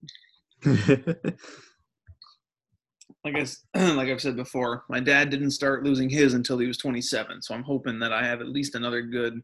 [3.25, 3.47] like I,
[3.93, 7.55] like i've said before my dad didn't start losing his until he was 27 so
[7.55, 9.43] i'm hoping that i have at least another good you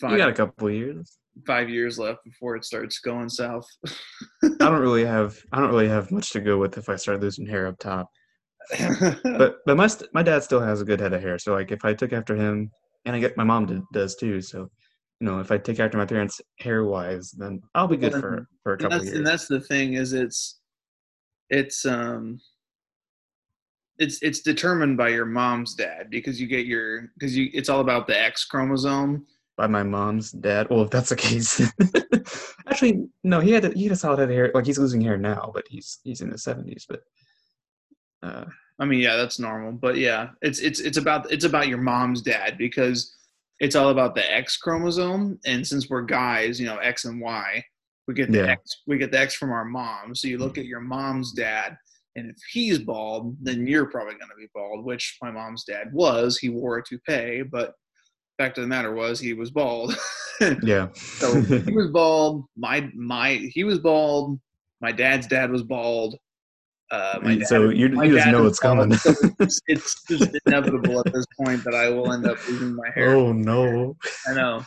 [0.00, 1.18] five got a couple years.
[1.46, 3.66] five years left before it starts going south
[4.42, 7.20] I don't really have I don't really have much to go with if I start
[7.20, 8.10] losing hair up top.
[9.22, 11.38] But but my st- my dad still has a good head of hair.
[11.38, 12.70] So like if I took after him,
[13.04, 14.40] and I get my mom did, does too.
[14.40, 14.70] So
[15.20, 18.48] you know if I take after my parents hair wise, then I'll be good for
[18.62, 19.18] for a couple that's, years.
[19.18, 20.60] and that's the thing is it's
[21.50, 22.40] it's um
[23.98, 27.80] it's it's determined by your mom's dad because you get your because you it's all
[27.80, 29.26] about the X chromosome
[29.56, 30.68] by my mom's dad.
[30.70, 31.62] Well, if that's the case,
[32.66, 34.50] actually, no, he had a, he had a solid head of hair.
[34.54, 36.86] Like he's losing hair now, but he's he's in his seventies.
[36.88, 37.00] But
[38.22, 38.44] uh,
[38.78, 39.72] I mean, yeah, that's normal.
[39.72, 43.14] But yeah, it's it's it's about it's about your mom's dad because
[43.60, 47.64] it's all about the X chromosome, and since we're guys, you know, X and Y,
[48.06, 48.52] we get the Yeah.
[48.52, 50.14] X we get the X from our mom.
[50.14, 51.76] So you look at your mom's dad,
[52.16, 54.84] and if he's bald, then you're probably going to be bald.
[54.84, 56.36] Which my mom's dad was.
[56.38, 57.72] He wore a toupee, but
[58.38, 59.96] fact of the matter was he was bald.
[60.62, 62.44] yeah, so he was bald.
[62.56, 64.38] My my he was bald.
[64.82, 66.18] My dad's dad was bald.
[66.90, 68.92] Uh, my dad, so you my you just know it's coming.
[68.94, 72.88] so it's, it's just inevitable at this point that I will end up losing my
[72.94, 73.10] hair.
[73.16, 73.96] oh no!
[74.28, 74.64] I know.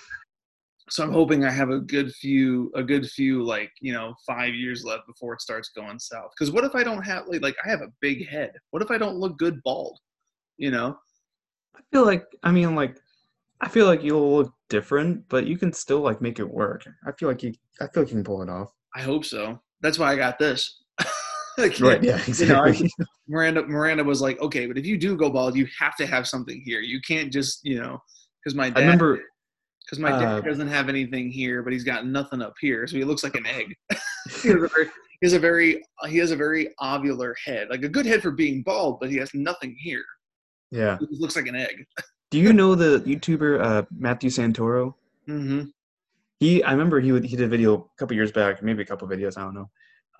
[0.89, 4.53] So I'm hoping I have a good few, a good few, like you know, five
[4.53, 6.31] years left before it starts going south.
[6.37, 8.51] Because what if I don't have like, like I have a big head?
[8.71, 9.97] What if I don't look good bald?
[10.57, 10.97] You know,
[11.75, 12.99] I feel like I mean like
[13.61, 16.85] I feel like you'll look different, but you can still like make it work.
[17.07, 18.73] I feel like you I feel like you can pull it off.
[18.95, 19.59] I hope so.
[19.81, 20.78] That's why I got this.
[21.79, 22.03] Like, Right?
[22.03, 22.91] Yeah, You know, I- exactly.
[23.27, 26.27] Miranda Miranda was like, okay, but if you do go bald, you have to have
[26.27, 26.79] something here.
[26.79, 28.01] You can't just, you know,
[28.43, 29.19] because my dad, I remember
[29.85, 32.95] because my uh, dad doesn't have anything here, but he's got nothing up here, so
[32.95, 33.73] he looks like an egg.
[34.41, 37.83] he, has a very, he has a very he has a very ovular head, like
[37.83, 40.05] a good head for being bald, but he has nothing here.
[40.71, 40.97] yeah.
[40.99, 41.85] He looks like an egg.
[42.31, 44.93] Do you know the YouTuber uh, Matthew Santoro?
[45.27, 45.63] Mm-hmm.
[46.39, 48.85] He I remember he would he did a video a couple years back, maybe a
[48.85, 49.69] couple videos, I don't know.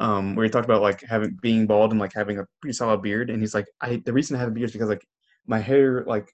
[0.02, 3.02] Um, where he talked about like having being bald and like having a pretty solid
[3.02, 5.06] beard, and he's like, I the reason I have a beard is because like
[5.46, 6.30] my hair like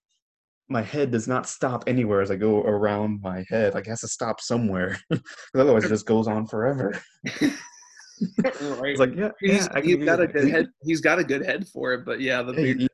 [0.69, 3.73] my head does not stop anywhere as I go around my head.
[3.73, 5.23] Like it has to stop somewhere, because
[5.55, 6.93] otherwise it just goes on forever.
[7.41, 8.91] right.
[8.91, 10.67] It's like yeah, he's, yeah, he's got a good head.
[10.83, 12.79] He's got a good head for it, but yeah, the Yeah, beard.
[12.81, 12.87] he-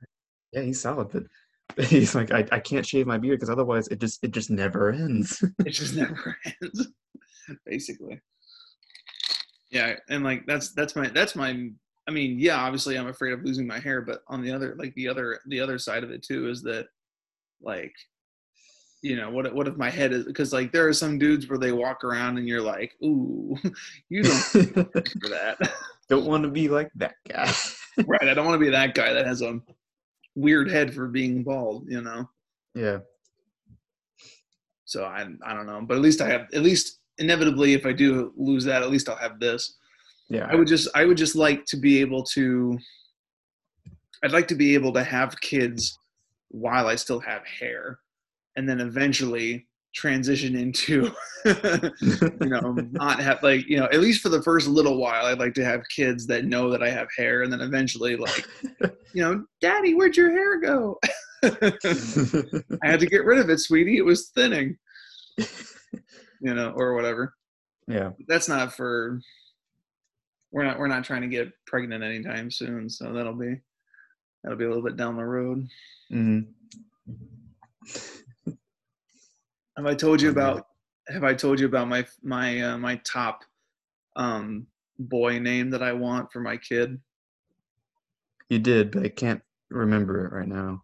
[0.53, 1.23] yeah, he's solid, but
[1.86, 4.91] he's like, I, I can't shave my beard because otherwise it just it just never
[4.91, 5.43] ends.
[5.65, 6.88] it just never ends
[7.65, 8.19] basically
[9.71, 11.69] yeah and like that's that's my that's my
[12.07, 14.93] i mean yeah obviously i'm afraid of losing my hair but on the other like
[14.95, 16.88] the other the other side of it too is that
[17.62, 17.93] like
[19.01, 21.49] you know what if- what if my head is because like there are some dudes
[21.49, 23.57] where they walk around and you're like ooh
[24.10, 24.62] you don't for
[25.29, 25.57] that.
[26.10, 27.51] Don't want to be like that guy.
[28.07, 29.60] right i don't want to be that guy that has a
[30.36, 32.29] weird head for being bald you know?
[32.73, 32.99] Yeah,
[34.86, 37.93] so i i don't know but at least i have at least inevitably if i
[37.93, 39.77] do lose that at least i'll have this.
[40.31, 40.47] Yeah.
[40.49, 42.79] I would just I would just like to be able to
[44.23, 45.97] I'd like to be able to have kids
[46.49, 47.99] while I still have hair
[48.55, 51.12] and then eventually transition into
[51.45, 55.39] you know not have like you know at least for the first little while I'd
[55.39, 58.47] like to have kids that know that I have hair and then eventually like
[59.13, 60.97] you know daddy where'd your hair go?
[61.43, 63.97] I had to get rid of it sweetie.
[63.97, 64.77] It was thinning
[66.41, 67.34] you know or whatever
[67.88, 68.12] yeah.
[68.27, 69.21] that's not for
[70.51, 73.56] we're not we're not trying to get pregnant anytime soon so that'll be
[74.43, 75.67] that'll be a little bit down the road
[76.10, 76.39] hmm
[79.77, 80.67] have i told you about
[81.08, 83.43] have i told you about my my uh, my top
[84.15, 84.67] um
[84.99, 86.99] boy name that i want for my kid
[88.49, 90.84] You did, but I can't remember it right now.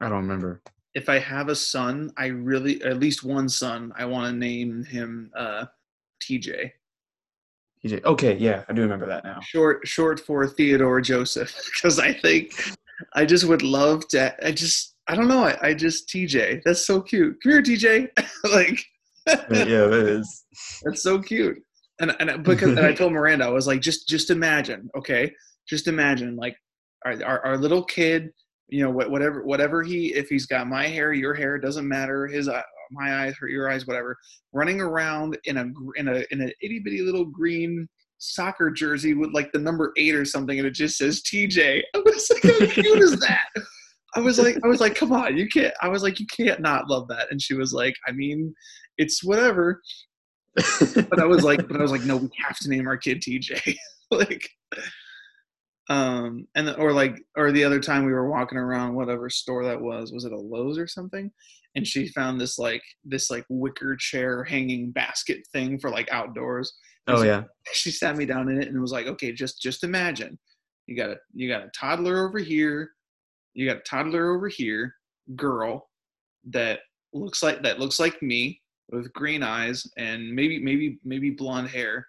[0.00, 0.62] I don't remember.
[0.94, 4.84] If i have a son i really at least one son i want to name
[4.84, 5.64] him uh
[6.22, 6.72] tj
[7.84, 8.04] TJ.
[8.04, 9.38] Okay, yeah, I do remember that now.
[9.40, 12.52] short short for theodore joseph because i think
[13.14, 16.86] i just would love to i just i don't know i, I just tj that's
[16.86, 18.08] so cute come here tj
[18.52, 18.84] like
[19.26, 20.44] yeah, that is.
[20.84, 21.58] that's so cute
[22.00, 25.32] and and because and i told miranda i was like just just imagine okay
[25.68, 26.56] just imagine like
[27.04, 28.30] our, our, our little kid
[28.68, 32.48] you know whatever whatever he if he's got my hair your hair doesn't matter his
[32.48, 34.16] eye- my eyes or your eyes whatever
[34.52, 35.64] running around in a
[35.96, 40.14] in a in an itty bitty little green soccer jersey with like the number eight
[40.14, 43.46] or something and it just says tj i was like how cute is that?
[44.16, 46.60] I was like i was like come on you can't i was like you can't
[46.60, 48.54] not love that and she was like i mean
[48.98, 49.80] it's whatever.
[50.56, 53.22] But I was like, but I was like, no, we have to name our kid
[53.22, 53.76] TJ.
[54.10, 54.48] like,
[55.88, 59.64] um, and the, or like, or the other time we were walking around whatever store
[59.64, 61.30] that was, was it a Lowe's or something?
[61.74, 66.74] And she found this like this like wicker chair hanging basket thing for like outdoors.
[67.06, 67.44] oh yeah.
[67.72, 70.38] She sat me down in it and was like, okay, just just imagine,
[70.86, 72.90] you got a you got a toddler over here,
[73.54, 74.94] you got a toddler over here,
[75.36, 75.88] girl
[76.50, 76.80] that
[77.12, 82.06] looks like that looks like me with green eyes and maybe maybe maybe blonde hair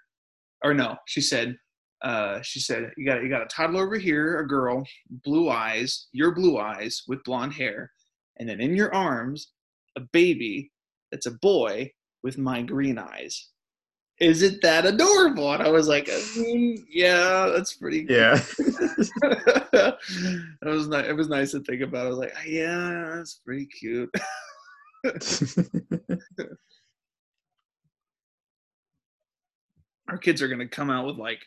[0.64, 1.56] or no she said
[2.02, 4.86] uh she said you got you got a toddler over here a girl
[5.26, 7.92] blue eyes your blue eyes with blonde hair
[8.40, 9.52] and then in your arms,
[9.98, 10.72] a baby
[11.12, 11.92] that's a boy
[12.24, 13.50] with my green eyes.
[14.20, 15.52] Isn't that adorable?
[15.54, 18.06] And I was like, I mean, yeah, that's pretty.
[18.10, 18.42] Yeah.
[18.60, 19.98] it
[20.64, 21.08] was nice.
[21.08, 22.06] It was nice to think about.
[22.06, 24.14] I was like, yeah, that's pretty cute.
[30.10, 31.46] Our kids are gonna come out with like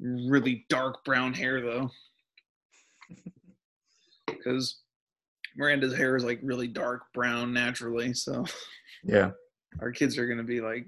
[0.00, 1.90] really dark brown hair though,
[4.26, 4.80] because
[5.56, 8.12] Miranda's hair is like really dark brown naturally.
[8.14, 8.44] So
[9.04, 9.30] yeah.
[9.80, 10.86] our kids are gonna be like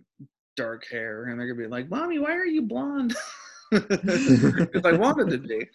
[0.56, 3.14] dark hair, and they're gonna be like, "Mommy, why are you blonde?"
[3.70, 5.68] Because I wanted to be.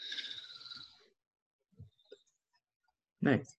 [3.22, 3.54] Nice.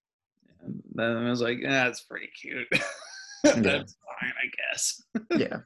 [0.62, 2.66] And then I was like, "Yeah, "That's pretty cute."
[3.44, 5.02] That's fine, I guess.
[5.36, 5.58] Yeah.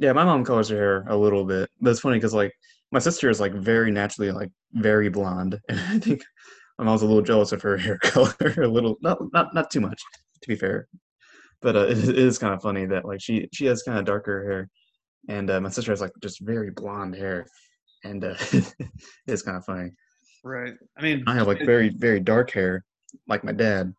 [0.00, 2.54] Yeah, my mom colors her hair a little bit, but it's funny because like
[2.90, 6.22] my sister is like very naturally like very blonde, and I think
[6.78, 9.82] my mom's a little jealous of her hair color, a little not not not too
[9.82, 10.02] much,
[10.40, 10.88] to be fair.
[11.60, 14.06] But uh, it, it is kind of funny that like she she has kind of
[14.06, 14.70] darker hair,
[15.28, 17.44] and uh, my sister has like just very blonde hair,
[18.02, 18.36] and uh,
[19.26, 19.90] it's kind of funny.
[20.42, 20.72] Right.
[20.96, 22.86] I mean, I have like very very dark hair,
[23.28, 23.92] like my dad.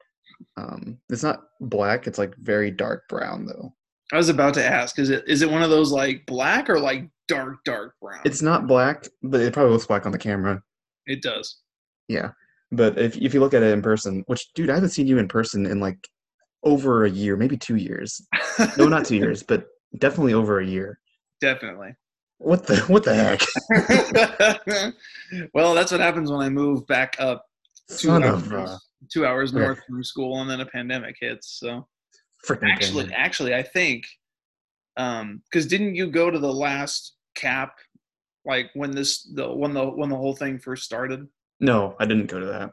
[0.57, 3.75] Um, it's not black; it's like very dark brown though.
[4.13, 6.79] I was about to ask, is it is it one of those like black or
[6.79, 8.21] like dark dark brown?
[8.25, 10.61] It's not black, but it probably looks black on the camera.
[11.07, 11.59] it does.
[12.07, 12.31] Yeah,
[12.71, 15.17] but if if you look at it in person, which dude, I haven't seen you
[15.17, 15.97] in person in like
[16.63, 18.21] over a year, maybe two years.
[18.77, 19.65] No, not two years, but
[19.97, 20.99] definitely over a year.
[21.39, 21.95] Definitely.
[22.39, 23.41] What the what the heck?
[25.53, 27.45] well, that's what happens when I move back up
[27.87, 28.79] two Son hours,
[29.11, 29.59] two hours Yeah.
[29.59, 31.59] north from school, and then a pandemic hits.
[31.59, 31.87] So
[32.47, 34.05] freaking actually, actually, I think
[34.97, 37.77] um because didn't you go to the last cap
[38.45, 41.27] like when this the when the when the whole thing first started?
[41.59, 42.71] No, I didn't go to that.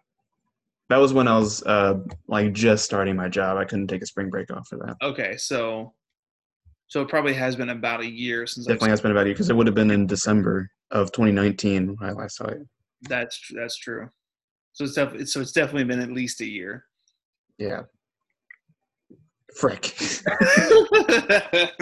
[0.88, 3.58] That was when I was uh like just starting my job.
[3.58, 4.96] I couldn't take a spring break off for that.
[5.02, 5.94] Okay, so
[6.88, 9.34] so it probably has been about a year since Definitely has been about a year
[9.34, 12.66] because it would have been in December of 2019 when I last saw you.
[13.02, 14.08] That's that's true.
[14.72, 16.84] So it's definitely so it's definitely been at least a year.
[17.58, 17.82] Yeah.
[19.58, 19.94] Frick.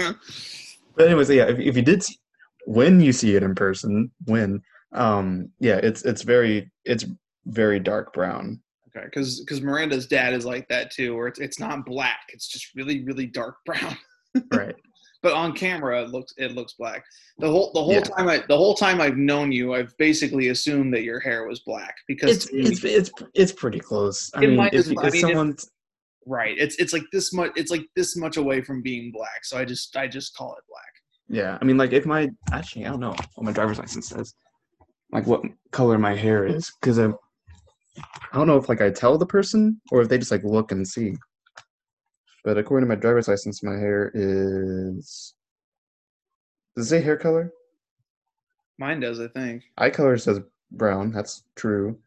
[0.97, 2.17] But anyways, yeah, if, if you did see,
[2.65, 4.62] when you see it in person, when
[4.93, 7.05] um yeah, it's it's very it's
[7.45, 8.61] very dark brown.
[8.97, 12.49] okay, because because Miranda's dad is like that too, where it's it's not black, it's
[12.49, 13.97] just really really dark brown.
[14.53, 14.75] Right.
[15.23, 17.05] But on camera, it looks it looks black.
[17.39, 18.01] The whole the whole Yeah.
[18.01, 21.61] time I the whole time I've known you, I've basically assumed that your hair was
[21.61, 24.31] black because It's me- it's it's it's pretty close.
[24.35, 25.57] I It mean, might if, as I if mean, if- someone
[26.27, 26.57] right.
[26.59, 27.53] It's it's like this much.
[27.57, 29.45] It's like this much away from being black.
[29.45, 30.87] So I just I just call it black.
[31.29, 34.35] Yeah, I mean, like if my actually, I don't know what my driver's license says,
[35.12, 39.19] like what color my hair is, because I, I don't know if like I tell
[39.19, 41.15] the person or if they just like look and see.
[42.45, 45.35] But according to my driver's license, my hair is.
[46.77, 47.51] Does it say hair color?
[48.79, 49.65] Mine does, I think.
[49.79, 51.11] Eye color says brown.
[51.11, 51.99] That's true.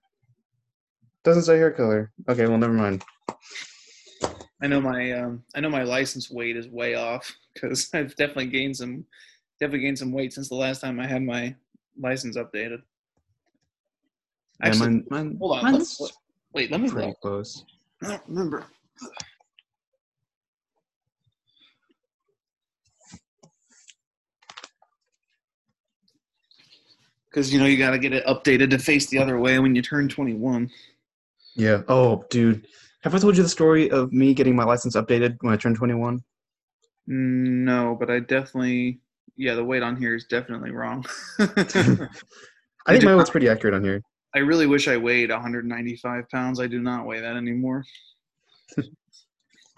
[1.23, 2.11] Doesn't say hair color.
[2.29, 3.03] Okay, well, never mind.
[4.61, 8.47] I know my um, I know my license weight is way off because I've definitely
[8.47, 9.05] gained some
[9.59, 11.55] definitely gained some weight since the last time I had my
[11.99, 12.81] license updated.
[14.63, 16.01] Yeah, mine, mine, hold on, let me mine's
[16.53, 17.21] wait, let me pretty look.
[17.21, 17.63] close.
[18.03, 18.65] I don't remember.
[27.29, 29.75] Because you know you got to get it updated to face the other way when
[29.75, 30.69] you turn 21.
[31.55, 31.83] Yeah.
[31.87, 32.65] Oh, dude.
[33.03, 35.77] Have I told you the story of me getting my license updated when I turned
[35.77, 36.19] 21?
[37.07, 38.99] No, but I definitely,
[39.37, 41.05] yeah, the weight on here is definitely wrong.
[41.39, 41.47] I
[42.87, 44.01] think mine was pretty accurate on here.
[44.35, 46.59] I really wish I weighed 195 pounds.
[46.59, 47.83] I do not weigh that anymore.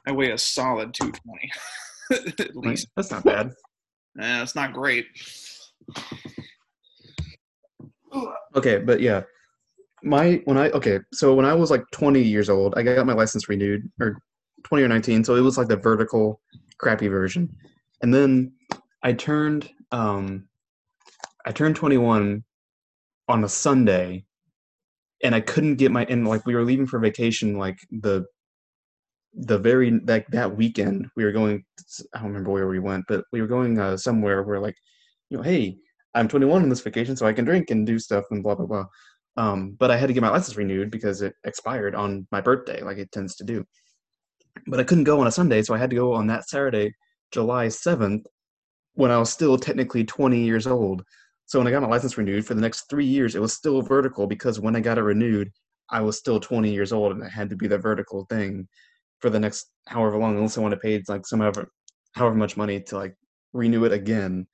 [0.05, 1.51] I weigh a solid 220
[2.43, 2.87] at least.
[2.95, 3.51] That's not bad.
[4.19, 5.05] Eh, it's not great.
[8.55, 9.21] Okay, but yeah,
[10.03, 13.13] my when I okay, so when I was like 20 years old, I got my
[13.13, 14.17] license renewed, or
[14.63, 16.41] 20 or 19, so it was like the vertical,
[16.77, 17.53] crappy version,
[18.01, 18.53] and then
[19.03, 20.47] I turned um,
[21.45, 22.43] I turned 21
[23.27, 24.25] on a Sunday,
[25.23, 28.25] and I couldn't get my and like we were leaving for vacation like the
[29.33, 31.63] the very like that weekend we were going
[32.13, 34.75] I don't remember where we went, but we were going uh, somewhere where like
[35.29, 35.77] you know hey
[36.13, 38.65] I'm 21 on this vacation, so I can drink and do stuff and blah blah
[38.65, 38.85] blah.
[39.37, 42.81] Um, but I had to get my license renewed because it expired on my birthday,
[42.81, 43.65] like it tends to do.
[44.67, 46.93] But I couldn't go on a Sunday, so I had to go on that Saturday,
[47.31, 48.23] July 7th,
[48.93, 51.03] when I was still technically 20 years old.
[51.45, 53.81] So when I got my license renewed for the next three years, it was still
[53.81, 55.49] vertical because when I got it renewed,
[55.89, 58.67] I was still 20 years old and it had to be the vertical thing
[59.19, 61.71] for the next however long, unless I want to pay like some however,
[62.13, 63.15] however much money to like
[63.53, 64.47] renew it again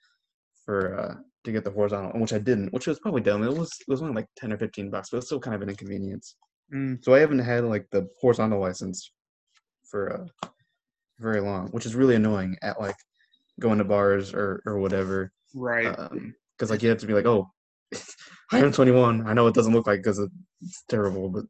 [0.65, 1.15] for uh,
[1.47, 3.43] to get the horizontal, which I didn't, which was probably dumb.
[3.43, 5.61] It was it was only like 10 or 15 bucks, but it's still kind of
[5.61, 6.35] an inconvenience.
[6.73, 7.03] Mm.
[7.03, 9.11] So I haven't had like the horizontal license
[9.89, 10.47] for uh,
[11.19, 12.95] very long, which is really annoying at like
[13.59, 15.31] going to bars or or whatever.
[15.55, 15.95] Right.
[16.57, 17.49] Because like you have to be like, oh,
[18.51, 19.27] I am 21.
[19.27, 21.45] I know it doesn't look like because it's terrible, but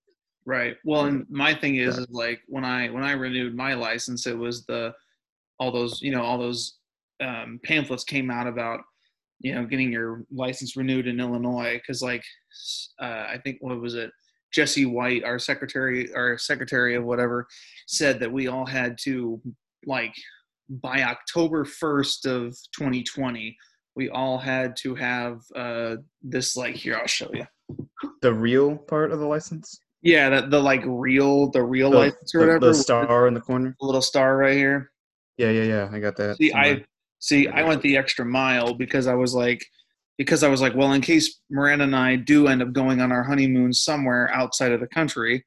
[0.46, 0.78] Right.
[0.86, 4.38] Well, and my thing is, is like when I when I renewed my license, it
[4.38, 4.94] was the
[5.60, 6.78] all those you know all those
[7.22, 8.80] um, pamphlets came out about
[9.40, 12.24] you know getting your license renewed in Illinois because like
[13.02, 14.12] uh, I think what was it
[14.54, 17.48] Jesse White, our secretary, our secretary of whatever,
[17.88, 19.42] said that we all had to
[19.86, 20.14] like
[20.70, 23.56] by October first of 2020,
[23.96, 27.46] we all had to have uh, this like here I'll show you.
[28.22, 32.34] the real part of the license, Yeah, the, the like real the real the, license
[32.34, 32.60] or the- whatever.
[32.60, 33.76] the with star in the corner.
[33.80, 34.92] the little star right here.
[35.38, 35.90] Yeah, yeah, yeah.
[35.92, 36.38] I got that.
[36.38, 36.74] See, somewhere.
[36.78, 36.86] I
[37.20, 37.48] see.
[37.48, 39.66] I went the extra mile because I was like,
[40.18, 43.12] because I was like, well, in case Miranda and I do end up going on
[43.12, 45.46] our honeymoon somewhere outside of the country,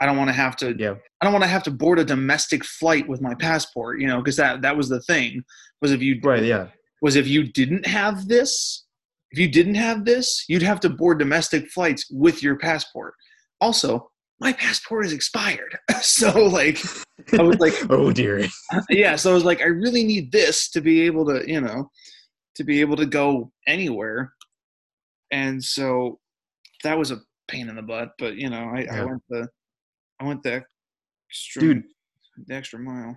[0.00, 0.74] I don't want to have to.
[0.78, 4.00] yeah, I don't want to have to board a domestic flight with my passport.
[4.00, 5.42] You know, because that that was the thing
[5.82, 6.42] was if you right.
[6.42, 6.68] Yeah,
[7.02, 8.84] was if you didn't have this,
[9.30, 13.14] if you didn't have this, you'd have to board domestic flights with your passport.
[13.60, 14.10] Also,
[14.40, 16.78] my passport is expired, so like,
[17.38, 18.46] I was like, oh dear.
[18.88, 21.90] yeah so i was like i really need this to be able to you know
[22.56, 24.32] to be able to go anywhere
[25.30, 26.18] and so
[26.82, 29.48] that was a pain in the butt but you know i, I went the
[30.20, 30.64] i went the
[31.28, 31.82] extra Dude,
[32.46, 33.16] the extra mile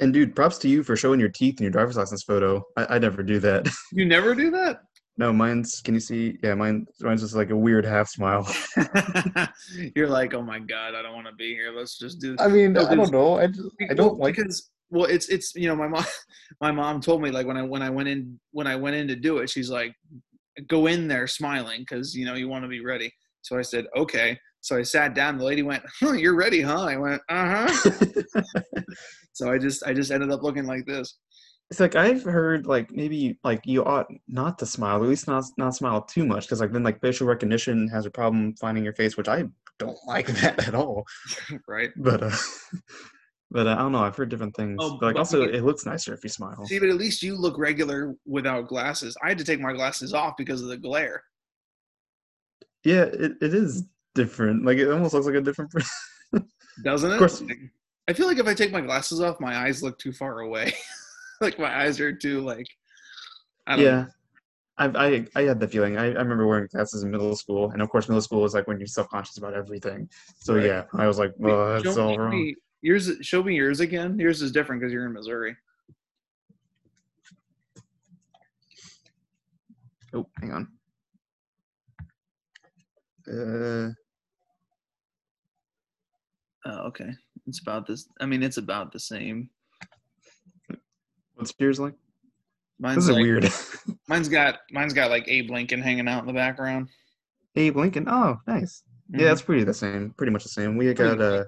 [0.00, 2.64] and dude, props to you for showing your teeth in your driver's license photo.
[2.76, 3.68] I, I never do that.
[3.92, 4.80] you never do that
[5.18, 5.80] no, mine's.
[5.80, 6.38] Can you see?
[6.42, 6.86] Yeah, mine.
[7.00, 8.48] Mine's just like a weird half smile.
[9.96, 12.48] you're like oh my god i don't want to be here let's just do I
[12.48, 13.38] mean, I don't know.
[13.38, 14.36] I just, I don't like.
[14.36, 16.04] because well it's it's you know my mom
[16.60, 19.08] my mom told me like when i when i went in when i went in
[19.08, 19.94] to do it she's like
[20.68, 23.12] go in there smiling because you know you want to be ready
[23.42, 26.84] so i said okay so i sat down the lady went huh, you're ready huh
[26.84, 27.90] i went uh-huh
[29.32, 31.18] so i just i just ended up looking like this
[31.70, 35.44] It's like I've heard like maybe like you ought not to smile, at least not
[35.58, 38.94] not smile too much, because like then like facial recognition has a problem finding your
[38.94, 39.44] face, which I
[39.78, 41.04] don't like that at all.
[41.68, 42.36] right But uh,
[43.50, 43.98] but uh, I don't know.
[44.02, 44.78] I've heard different things.
[44.80, 46.64] Oh, but like but also, we- it looks nicer if you smile.
[46.66, 50.14] see but at least you look regular without glasses i had to take my glasses
[50.14, 51.22] off because of the glare
[52.84, 54.64] Yeah, it, it is different.
[54.64, 55.70] Like it almost looks like a different.
[55.70, 56.48] person.
[56.82, 57.42] doesn't it Of course.
[58.08, 60.72] I feel like if i take my glasses off my eyes look too far away
[61.40, 62.66] like my eyes are too like
[63.66, 64.06] I don't yeah.
[64.80, 65.96] I've, I I had the feeling.
[65.96, 68.68] I, I remember wearing glasses in middle school, and of course, middle school is like
[68.68, 70.08] when you're self conscious about everything.
[70.38, 70.66] So Right.
[70.66, 72.30] yeah, I was like, Wait, well, that's all wrong.
[72.30, 73.10] me yours.
[73.22, 74.18] Show me yours again.
[74.18, 75.56] Yours is different because you're in Missouri.
[80.14, 80.68] Oh, hang on.
[83.28, 83.92] Uh,
[86.64, 87.10] Oh, okay.
[87.46, 88.08] It's about this.
[88.20, 89.48] I mean, it's about the same.
[91.38, 91.94] What's yours like?
[92.78, 93.50] Mine's This is like, weird.
[94.08, 96.88] Mine's got mine's got like Abe Lincoln hanging out in the background.
[97.56, 98.04] Abe Lincoln.
[98.08, 98.82] Oh, nice.
[99.12, 99.20] Mhm.
[99.20, 100.14] Yeah, it's pretty the same.
[100.16, 100.76] Pretty much the same.
[100.76, 101.44] We got uh,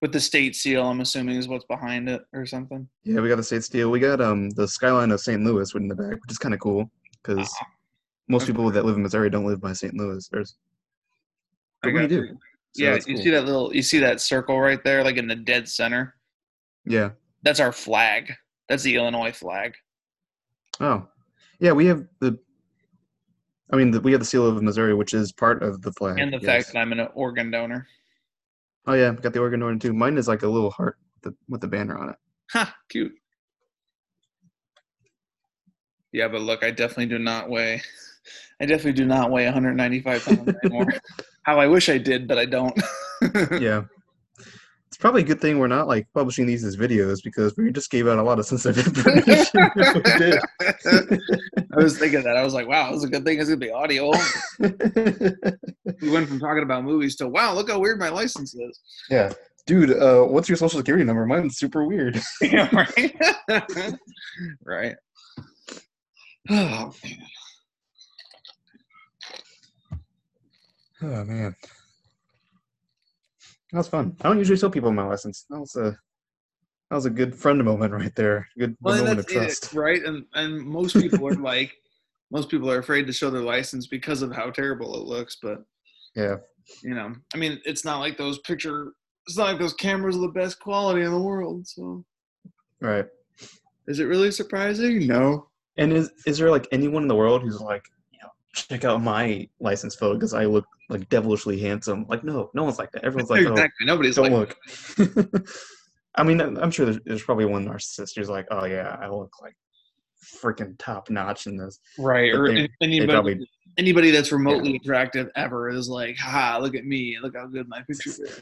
[0.00, 0.84] with the state seal.
[0.84, 2.88] I'm assuming is what's behind it or something.
[3.04, 3.90] yeah, we got the state seal.
[3.90, 5.42] We got um the skyline of St.
[5.44, 6.90] Louis in the back, which is kind of cool
[7.22, 7.66] because Ah,
[8.28, 8.52] most okay.
[8.52, 9.94] people that live in Missouri don't live by St.
[9.94, 10.26] Louis.
[10.32, 10.56] There's,
[11.84, 12.14] I but we do.
[12.24, 12.38] you.
[12.74, 13.22] So yeah, that's you cool.
[13.24, 13.74] see that little.
[13.74, 16.16] You see that circle right there, like in the dead center.
[16.84, 17.10] Yeah.
[17.42, 18.32] That's our flag.
[18.68, 19.74] That's the Illinois flag.
[20.80, 21.06] Oh,
[21.60, 21.72] yeah.
[21.72, 22.38] We have the.
[23.72, 26.18] I mean, the, we have the seal of Missouri, which is part of the flag.
[26.18, 26.44] And the yes.
[26.44, 27.86] fact that I'm an organ donor.
[28.86, 29.92] Oh yeah, got the organ donor too.
[29.92, 32.16] Mine is like a little heart with the, with the banner on it.
[32.50, 33.12] Ha, cute.
[36.12, 37.80] Yeah, but look, I definitely do not weigh.
[38.60, 40.86] I definitely do not weigh 195 pounds anymore.
[41.44, 42.78] How I wish I did, but I don't.
[43.60, 43.82] yeah.
[45.02, 48.06] Probably a good thing we're not like publishing these as videos because we just gave
[48.06, 49.24] out a lot of sensitive information.
[49.76, 51.20] if we did.
[51.72, 52.36] I was thinking that.
[52.36, 54.12] I was like, wow, it was a good thing it's gonna be audio.
[56.00, 58.80] We went from talking about movies to wow, look how weird my license is.
[59.10, 59.32] yeah.
[59.66, 61.26] Dude, uh, what's your social security number?
[61.26, 62.20] Mine's super weird.
[62.40, 63.14] yeah, right.
[64.64, 64.96] right.
[66.48, 67.18] Oh man.
[71.02, 71.56] Oh man.
[73.72, 74.14] That was fun.
[74.20, 75.46] I don't usually tell people my license.
[75.48, 75.96] That was a
[76.90, 78.46] that was a good friend moment right there.
[78.58, 79.64] Good Well, moment of trust.
[79.64, 80.02] it, right?
[80.04, 81.72] And and most people are like,
[82.30, 85.38] most people are afraid to show their license because of how terrible it looks.
[85.42, 85.64] But
[86.14, 86.36] Yeah.
[86.82, 88.92] you know, I mean, it's not like those picture.
[89.26, 91.66] It's not like those cameras are the best quality in the world.
[91.66, 92.04] So,
[92.80, 93.06] Right.
[93.88, 95.06] is it really surprising?
[95.06, 95.48] No.
[95.78, 97.84] And is is there like anyone in the world who's like,
[98.54, 102.06] check out my license photo because I look like devilishly handsome?
[102.08, 103.04] Like, no, no one's like that.
[103.04, 103.86] Everyone's like, oh, exactly.
[103.86, 104.56] Nobody's don't like,
[104.98, 105.46] look.
[106.14, 109.32] I mean, I'm sure there's, there's probably one narcissist who's like, oh yeah, I look
[109.40, 109.54] like
[110.42, 111.80] freaking top notch in this.
[111.98, 116.58] right, but or they- an- anybody, probably- anybody that's remotely attractive ever is like, ha,
[116.60, 118.40] look at me, look how good my picture is.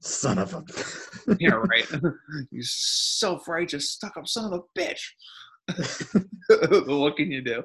[0.00, 0.62] Son of a.
[0.62, 1.36] Bitch.
[1.40, 1.84] Yeah, right.
[2.52, 5.00] you self-righteous, stuck-up son of a bitch.
[6.86, 7.62] what can you do?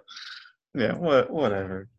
[0.74, 0.94] Yeah.
[0.94, 1.30] What?
[1.30, 1.90] Whatever.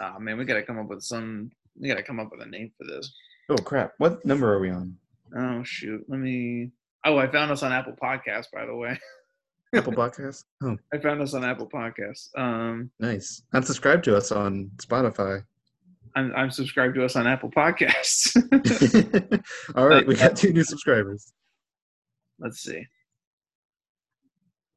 [0.00, 1.50] Oh man, we gotta come up with some.
[1.80, 3.12] We gotta come up with a name for this.
[3.48, 3.92] Oh crap!
[3.98, 4.96] What number are we on?
[5.36, 6.70] Oh shoot, let me.
[7.04, 8.98] Oh, I found us on Apple Podcasts, by the way.
[9.74, 10.44] Apple Podcast.
[10.62, 12.28] Oh, I found us on Apple Podcasts.
[12.36, 13.42] Um, nice.
[13.52, 15.42] And subscribe to us on Spotify.
[16.16, 18.36] I'm, I'm subscribed to us on Apple Podcasts.
[19.76, 21.32] All right, we got two new subscribers.
[22.38, 22.86] Let's see.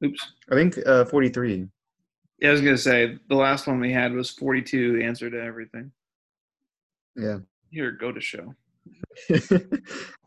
[0.04, 0.32] Oops.
[0.50, 1.68] I think uh, 43.
[2.40, 5.00] Yeah, I was gonna say the last one we had was 42.
[5.02, 5.90] Answer to everything.
[7.16, 7.38] Yeah.
[7.70, 8.54] Here, go to show.
[9.30, 9.40] I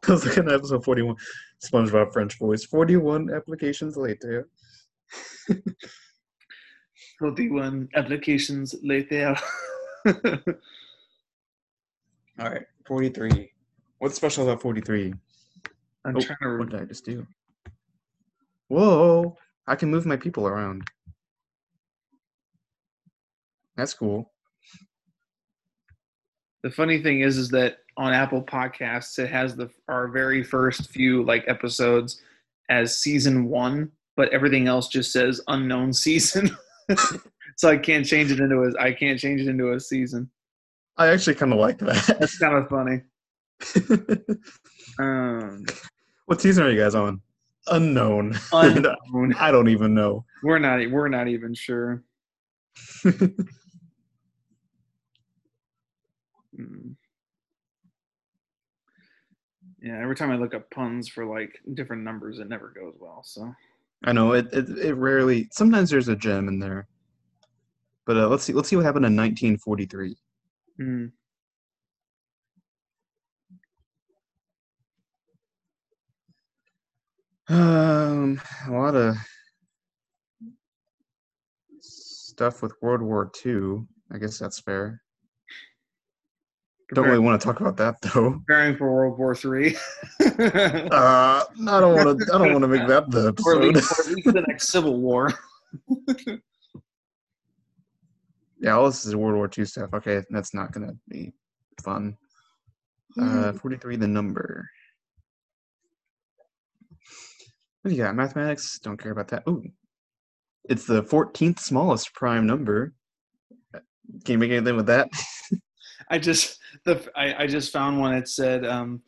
[0.08, 1.16] was looking at episode 41,
[1.66, 2.66] SpongeBob French voice.
[2.66, 4.48] 41 applications later.
[7.20, 9.36] 41 applications later.
[10.06, 10.14] All
[12.40, 13.52] right, 43.
[14.00, 15.14] What's special about 43?
[16.06, 16.58] I'm Oh, trying to.
[16.58, 17.26] What did I just do?
[18.70, 19.38] Whoa!
[19.68, 20.84] I can move my people around.
[23.78, 24.32] That's cool.
[26.64, 30.90] The funny thing is, is that on Apple Podcasts, it has the our very first
[30.90, 32.22] few like episodes
[32.70, 36.56] as season one, but everything else just says unknown season.
[37.58, 40.30] so I can't change it into a I can't change it into a season.
[40.98, 42.18] I actually kind of like that.
[42.20, 43.02] That's kind of funny.
[45.00, 45.66] Um,
[46.26, 47.22] what season are you guys on?
[47.68, 48.38] Unknown.
[48.52, 49.34] unknown.
[49.40, 50.26] I don't even know.
[50.44, 52.04] we're not we're not even sure.
[56.56, 56.92] Hmm.
[59.82, 63.22] Yeah, every time I look up puns for like different numbers, it never goes well.
[63.24, 63.54] So
[64.04, 64.70] I know it, it.
[64.78, 65.48] It rarely.
[65.52, 66.88] Sometimes there's a gem in there.
[68.06, 68.54] But uh, let's see.
[68.54, 70.18] Let's see what happened in 1943.
[70.78, 71.06] Hmm.
[77.50, 79.18] Um, a lot of
[81.82, 83.86] stuff with World War II.
[84.12, 85.02] I guess that's fair.
[86.94, 88.32] Don't really want to talk about that though.
[88.32, 89.78] preparing for World War Three,
[90.20, 90.28] Uh,
[90.92, 91.46] I
[91.80, 92.26] don't want to.
[92.34, 93.76] I don't want to make that the or, at episode.
[93.76, 95.34] least, or at least the next Civil War.
[98.60, 99.90] Yeah, all this is World War II stuff.
[99.92, 101.34] Okay, that's not gonna be
[101.84, 102.16] fun.
[103.20, 104.70] Uh, 43, the number.
[107.82, 108.16] What do you got?
[108.16, 108.78] Mathematics?
[108.78, 109.42] Don't care about that.
[109.50, 109.64] Ooh,
[110.70, 112.94] it's the 14th smallest prime number.
[114.26, 115.10] Can you make anything with that?
[116.12, 119.02] I just the I, I just found one that said um,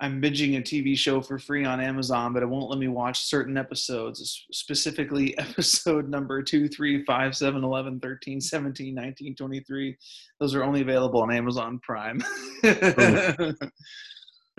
[0.00, 3.24] I'm binging a TV show for free on Amazon, but it won't let me watch
[3.24, 9.96] certain episodes, specifically episode number 2, 3, 5, 7, 11, 13, 17, 19, 23.
[10.40, 12.20] Those are only available on Amazon Prime.
[12.64, 13.52] uh,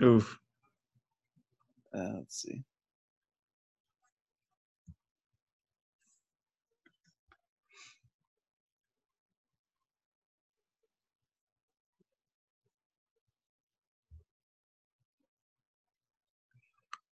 [0.02, 0.38] Oof.
[1.92, 2.64] let's see.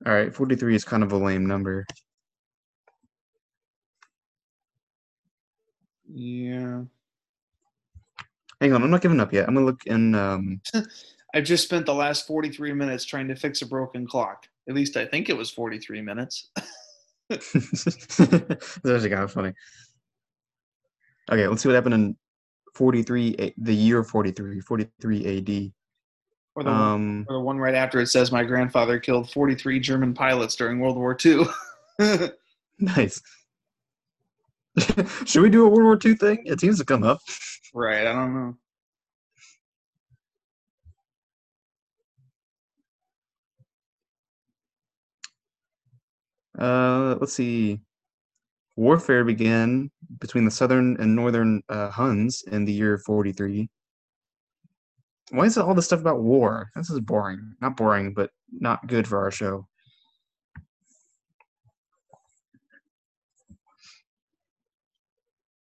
[0.07, 1.86] All right, 43 is kind of a lame number.
[6.09, 6.82] Yeah.
[8.61, 9.46] Hang on, I'm not giving up yet.
[9.46, 10.14] I'm gonna look in.
[10.14, 10.61] Um,
[11.34, 14.46] I've just spent the last 43 minutes trying to fix a broken clock.
[14.68, 16.51] At least I think it was 43 minutes.
[17.28, 19.53] That's actually kind of funny.
[21.30, 22.16] Okay, let's see what happened in
[22.74, 25.72] 43, the year 43, 43
[26.61, 29.80] Or the, one, Um, or the one right after it says my grandfather killed 43
[29.80, 31.46] German pilots during World War II.
[32.78, 33.22] nice.
[35.24, 36.42] Should we do a World War II thing?
[36.44, 37.20] It seems to come up.
[37.72, 38.56] right, I don't know.
[46.58, 47.80] Uh, let's see.
[48.76, 53.70] Warfare began between the southern and northern uh, Huns in the year 43.
[55.31, 56.70] Why is it all this stuff about war?
[56.74, 57.55] This is boring.
[57.61, 59.66] Not boring, but not good for our show.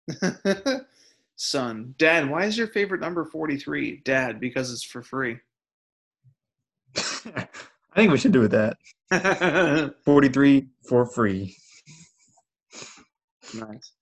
[1.37, 4.03] Son, Dad, why is your favorite number 43?
[4.05, 5.39] Dad, because it's for free.
[6.97, 7.49] I
[7.95, 8.79] think we should do with that.
[10.05, 11.57] 43 for free.
[13.55, 13.93] Nice.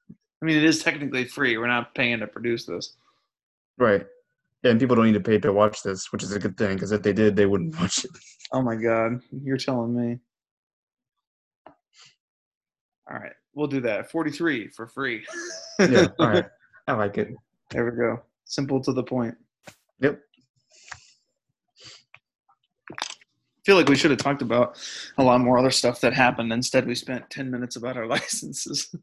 [0.43, 1.57] I mean, it is technically free.
[1.57, 2.97] We're not paying to produce this.
[3.79, 4.07] Right.
[4.65, 6.91] And people don't need to pay to watch this, which is a good thing because
[6.91, 8.11] if they did, they wouldn't watch it.
[8.53, 10.19] Oh my God, you're telling me.
[13.11, 14.11] All right, we'll do that.
[14.11, 15.25] 43 for free.
[15.79, 16.07] Yeah.
[16.19, 16.47] All right.
[16.89, 17.29] I like it.
[17.71, 18.23] There we go.
[18.47, 19.35] Simple to the point.
[20.01, 20.21] Yep.
[22.93, 23.07] I
[23.65, 24.77] feel like we should have talked about
[25.17, 26.53] a lot more other stuff that happened.
[26.53, 28.95] Instead, we spent 10 minutes about our licenses.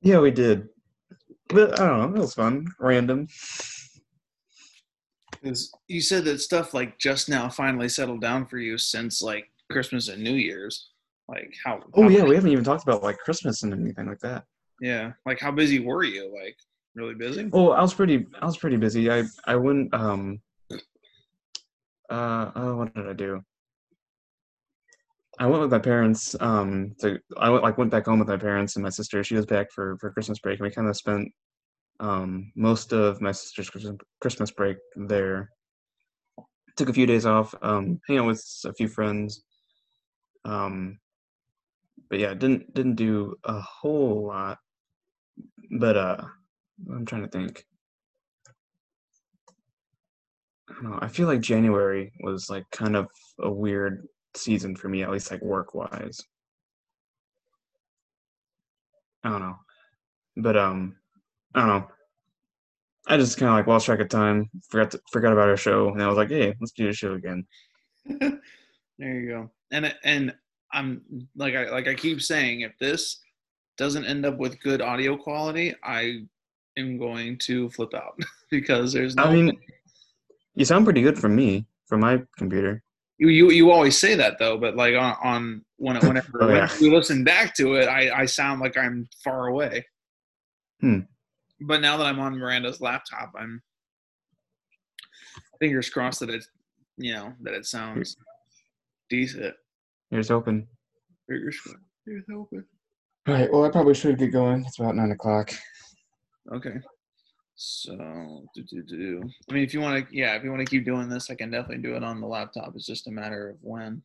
[0.00, 0.68] Yeah, we did.
[1.48, 2.16] But I don't know.
[2.16, 2.66] It was fun.
[2.78, 3.28] Random.
[5.42, 9.50] Because you said that stuff like just now finally settled down for you since like
[9.70, 10.90] Christmas and New Year's.
[11.28, 11.80] Like how?
[11.94, 14.44] Oh how yeah, we haven't even talked about like Christmas and anything like that.
[14.80, 15.12] yeah.
[15.26, 16.32] Like how busy were you?
[16.34, 16.56] Like
[16.94, 17.48] really busy?
[17.52, 18.26] Oh, I was pretty.
[18.40, 19.10] I was pretty busy.
[19.10, 19.92] I I went.
[19.94, 20.40] Um.
[22.10, 22.50] Uh.
[22.56, 23.42] Oh, what did I do?
[25.38, 26.34] I went with my parents.
[26.40, 26.94] Um.
[27.00, 29.22] To I went like went back home with my parents and my sister.
[29.22, 31.30] She was back for for Christmas break, and we kind of spent
[32.00, 33.70] um most of my sister's
[34.20, 35.50] Christmas break there.
[36.76, 37.54] Took a few days off.
[37.60, 39.42] Um, hang out with a few friends.
[40.44, 40.98] Um.
[42.10, 44.58] But yeah, didn't didn't do a whole lot.
[45.78, 46.24] But uh,
[46.90, 47.64] I'm trying to think.
[50.70, 50.98] I know.
[51.02, 53.08] I feel like January was like kind of
[53.40, 56.20] a weird season for me, at least like work wise.
[59.24, 59.56] I don't know.
[60.36, 60.96] But um
[61.54, 61.88] I don't know.
[63.06, 66.02] I just kinda like lost track of time, forgot to, forgot about our show, and
[66.02, 67.46] I was like, hey, let's do the show again.
[68.06, 68.40] there
[68.98, 69.50] you go.
[69.70, 70.34] And and
[70.72, 71.02] I'm
[71.36, 73.18] like I like I keep saying, if this
[73.78, 76.22] doesn't end up with good audio quality, I
[76.76, 78.18] am going to flip out
[78.50, 79.24] because there's no.
[79.24, 79.58] I mean
[80.54, 82.82] you sound pretty good from me, from my computer.
[83.18, 86.54] you, you you always say that though, but like on on when whenever, Oh, yeah.
[86.54, 89.86] whenever we listen back to it, I I sound like I'm far away.
[90.80, 91.00] Hmm.
[91.60, 93.62] But now that I'm on Miranda's laptop, I'm
[95.60, 96.44] fingers crossed that it
[96.96, 98.16] you know that it sounds
[99.10, 99.54] decent.
[100.10, 100.66] Here's open.
[101.28, 101.78] Fingers crossed.
[102.06, 102.64] Here's hoping.
[103.26, 104.64] All right, well I probably should get going.
[104.64, 105.52] It's about nine o'clock.
[106.52, 106.76] Okay.
[107.60, 109.20] So, do, do, do.
[109.50, 111.34] I mean, if you want to, yeah, if you want to keep doing this, I
[111.34, 112.72] can definitely do it on the laptop.
[112.76, 114.00] It's just a matter of when.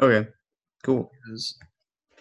[0.00, 0.26] Okay.
[0.82, 1.12] Cool.
[1.26, 1.58] 'cause-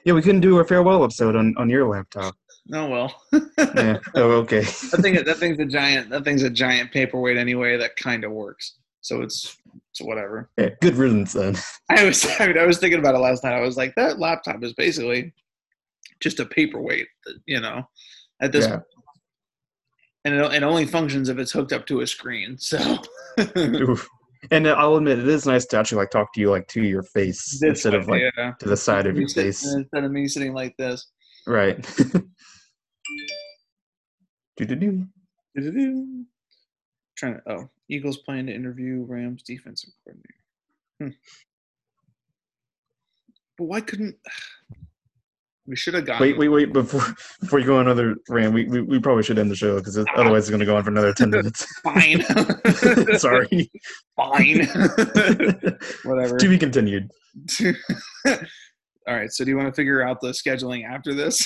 [0.06, 2.36] Yeah, we couldn't do a farewell episode on, on your laptop.
[2.74, 3.22] oh well.
[3.58, 3.97] Yeah.
[4.14, 4.62] Oh, okay.
[4.91, 6.10] that thing, that thing's a giant.
[6.12, 7.76] That thing's a giant paperweight anyway.
[7.78, 8.76] That kind of works.
[9.01, 9.58] So it's
[9.91, 10.49] it's whatever.
[10.58, 11.56] Yeah, good riddance then.
[11.89, 13.53] I was I, mean, I was thinking about it last night.
[13.53, 15.34] I was like, that laptop is basically
[16.22, 17.08] just a paperweight.
[17.47, 17.88] You know,
[18.41, 18.80] at this, Yeah.
[20.24, 22.58] and it, it only functions if it's hooked up to a screen.
[22.60, 22.97] So.
[24.52, 27.04] And I'll admit, it is nice to actually like talk to you like to your
[27.04, 28.54] face This instead of like yeah.
[28.60, 29.74] to the side of your sit- face.
[29.74, 31.12] instead of me sitting like this.
[31.48, 31.84] Right.
[37.18, 40.36] Trying to oh, Eagles plan to interview Rams defensive coordinator.
[41.00, 41.10] Hmm.
[43.58, 44.16] But why couldn't
[45.68, 46.74] we should have gotten Wait, wait, wait!
[46.74, 47.01] Before
[47.41, 49.97] before you go on another rant, we, we, we probably should end the show because
[50.16, 51.66] otherwise it's going to go on for another ten minutes.
[51.82, 52.22] fine.
[53.18, 53.72] Sorry.
[54.16, 54.68] fine.
[56.03, 56.38] Whatever.
[56.38, 57.09] to be continued.
[59.07, 59.32] All right.
[59.32, 61.45] So do you want to figure out the scheduling after this?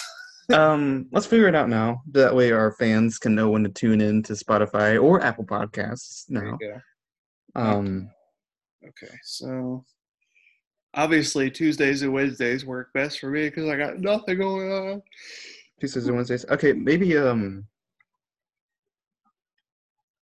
[0.52, 2.02] Um, let's figure it out now.
[2.12, 6.26] That way, our fans can know when to tune in to Spotify or Apple Podcasts
[6.30, 6.58] now.
[7.56, 8.10] Um,
[8.88, 9.14] Okay.
[9.24, 9.84] So
[10.94, 15.02] obviously Tuesdays and Wednesdays work best for me because I got nothing going on.
[15.80, 16.46] Tuesdays and Wednesdays.
[16.50, 17.66] Okay, maybe um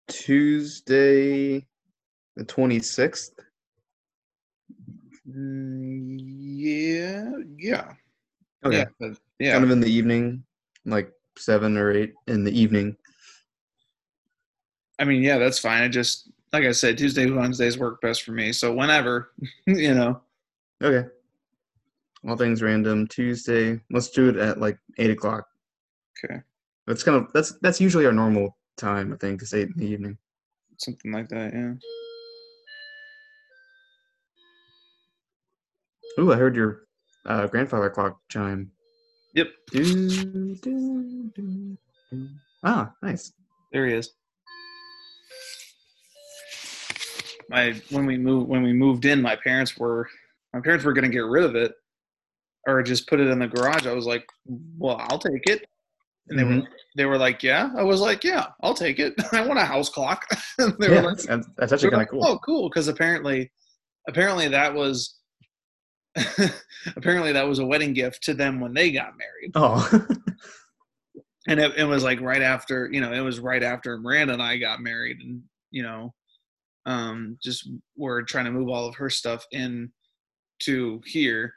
[0.08, 1.66] Tuesday
[2.36, 3.32] the twenty sixth.
[5.28, 7.30] Mm, yeah.
[7.56, 7.92] Yeah.
[8.64, 8.86] Okay.
[9.00, 9.10] Yeah.
[9.38, 9.52] yeah.
[9.52, 10.44] Kind of in the evening,
[10.84, 12.96] like seven or eight in the evening.
[14.98, 15.82] I mean, yeah, that's fine.
[15.82, 18.52] I just like I said, Tuesdays, Wednesdays work best for me.
[18.52, 19.32] So whenever,
[19.66, 20.20] you know.
[20.82, 21.08] Okay.
[22.26, 23.06] All things random.
[23.06, 23.80] Tuesday.
[23.90, 25.46] Let's do it at like eight o'clock.
[26.24, 26.40] Okay.
[26.86, 29.12] That's kind of that's that's usually our normal time.
[29.12, 30.18] I think is eight in the evening.
[30.78, 31.74] Something like that, yeah.
[36.18, 36.82] Ooh, I heard your
[37.26, 38.70] uh, grandfather clock chime.
[39.34, 39.48] Yep.
[39.72, 41.78] Do, do, do.
[42.62, 43.32] Ah, nice.
[43.72, 44.12] There he is.
[47.48, 50.08] My when we moved when we moved in, my parents were
[50.54, 51.72] my parents were gonna get rid of it
[52.66, 53.86] or just put it in the garage.
[53.86, 54.24] I was like,
[54.78, 55.66] Well, I'll take it.
[56.28, 56.66] And they were Mhm.
[56.96, 59.12] they were like, "Yeah." I was like, "Yeah, I'll take it.
[59.32, 60.24] I want a house clock."
[60.58, 62.24] And they yeah, were like, that's, that's actually kind of like, cool.
[62.24, 63.52] "Oh, cool!" Because apparently,
[64.08, 65.18] apparently that was
[66.96, 70.06] apparently that was a wedding gift to them when they got married, Oh,
[71.48, 74.42] and it, it was like right after you know it was right after Miranda and
[74.42, 75.42] I got married, and
[75.72, 76.14] you know,
[76.86, 79.92] um, just were trying to move all of her stuff in
[80.60, 81.52] to here.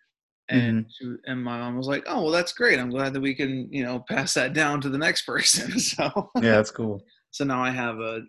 [0.49, 1.15] And mm-hmm.
[1.15, 2.79] she, and my mom was like, "Oh, well, that's great.
[2.79, 6.31] I'm glad that we can, you know, pass that down to the next person." So,
[6.35, 7.03] yeah, that's cool.
[7.31, 8.21] so now I have a,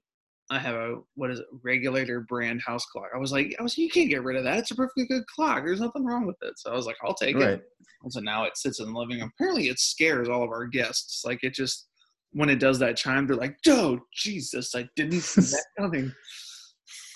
[0.51, 3.11] I have a what is it, regulator brand house clock.
[3.15, 4.59] I was like, oh, I was, you can't get rid of that.
[4.59, 5.65] It's a perfectly good clock.
[5.65, 6.59] There's nothing wrong with it.
[6.59, 7.63] So I was like, I'll take it.
[8.03, 9.31] And so now it sits in the living room.
[9.35, 11.23] Apparently, it scares all of our guests.
[11.25, 11.89] Like it just
[12.33, 16.13] when it does that chime, they're like, "Oh Jesus, I didn't see that coming."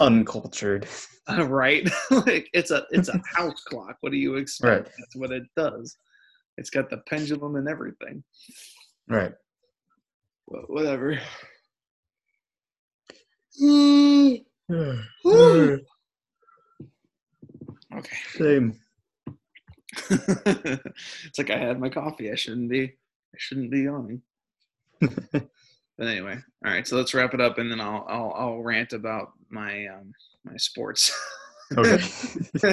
[0.01, 0.87] Uncultured.
[1.29, 1.89] Uh, right?
[2.11, 3.97] like it's a it's a house clock.
[4.01, 4.87] What do you expect?
[4.87, 4.95] Right.
[4.99, 5.97] That's what it does.
[6.59, 8.25] It's got the pendulum and everything.
[9.09, 9.33] Right.
[10.49, 11.21] But whatever.
[17.97, 18.17] Okay.
[18.37, 18.79] Same.
[20.11, 22.31] it's like I had my coffee.
[22.31, 22.85] I shouldn't be.
[22.85, 24.23] I shouldn't be yawning.
[25.01, 25.49] but
[26.01, 26.87] anyway, all right.
[26.87, 30.13] So let's wrap it up, and then I'll I'll, I'll rant about my um
[30.45, 31.13] my sports.
[31.79, 32.03] Okay.
[32.65, 32.71] all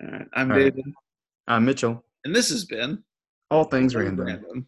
[0.00, 0.26] right.
[0.32, 0.72] I'm All right.
[0.72, 0.84] David,
[1.48, 2.04] I'm Mitchell.
[2.24, 3.02] and this has been
[3.50, 4.66] All things random.